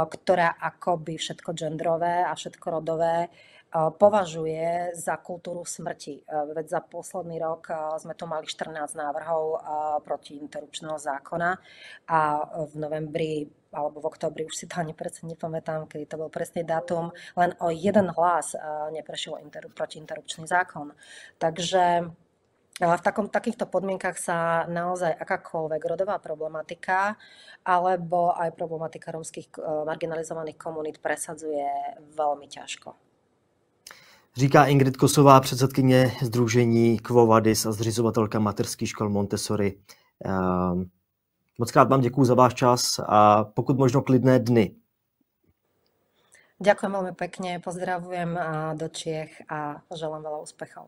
ktorá 0.08 0.58
akoby 0.58 1.20
všetko 1.20 1.54
genderové 1.54 2.26
a 2.26 2.32
všetko 2.34 2.66
rodové 2.80 3.30
považuje 3.72 4.92
za 4.92 5.16
kultúru 5.16 5.64
smrti. 5.64 6.28
Veď 6.28 6.66
za 6.68 6.80
posledný 6.84 7.40
rok 7.40 7.72
sme 7.96 8.12
tu 8.12 8.28
mali 8.28 8.44
14 8.44 8.76
návrhov 8.92 9.64
proti 10.04 10.36
interrupčného 10.36 11.00
zákona 11.00 11.50
a 12.12 12.20
v 12.68 12.72
novembri 12.76 13.48
alebo 13.72 14.04
v 14.04 14.12
oktobri, 14.12 14.44
už 14.44 14.52
si 14.52 14.68
to 14.68 14.76
ani 14.76 14.92
presne 14.92 15.32
nepamätám, 15.32 15.88
kedy 15.88 16.04
to 16.04 16.20
bol 16.20 16.28
presný 16.28 16.60
dátum, 16.60 17.08
len 17.40 17.56
o 17.64 17.72
jeden 17.72 18.12
hlas 18.12 18.52
neprešiel 18.92 19.40
inter, 19.40 19.64
protiinterrupčný 19.72 20.44
zákon. 20.44 20.92
Takže 21.40 22.04
v 22.76 23.02
takom, 23.04 23.32
takýchto 23.32 23.64
podmienkach 23.64 24.20
sa 24.20 24.68
naozaj 24.68 25.16
akákoľvek 25.16 25.82
rodová 25.88 26.20
problematika 26.20 27.16
alebo 27.64 28.36
aj 28.36 28.52
problematika 28.52 29.08
romských 29.08 29.48
marginalizovaných 29.88 30.60
komunít 30.60 31.00
presadzuje 31.00 31.64
veľmi 32.12 32.48
ťažko. 32.52 33.11
Říká 34.36 34.66
Ingrid 34.66 34.96
Kosová, 34.96 35.40
předsedkyně 35.40 36.12
Združení 36.22 36.98
Kvovadis 36.98 37.66
a 37.66 37.72
zřizovatelka 37.72 38.38
materských 38.38 38.88
škol 38.88 39.08
Montessori. 39.08 39.78
Ehm, 40.24 40.90
moc 41.58 41.72
krát 41.72 41.88
vám 41.88 42.00
děkuji 42.00 42.24
za 42.24 42.34
váš 42.34 42.54
čas 42.54 43.00
a 43.06 43.44
pokud 43.44 43.78
možno 43.78 44.02
klidné 44.02 44.38
dny. 44.38 44.74
Ďakujem 46.62 46.92
veľmi 46.94 47.14
pekne, 47.18 47.58
pozdravujem 47.58 48.38
do 48.78 48.86
Čiech 48.86 49.34
a 49.50 49.82
želám 49.90 50.22
veľa 50.22 50.38
úspechov. 50.46 50.86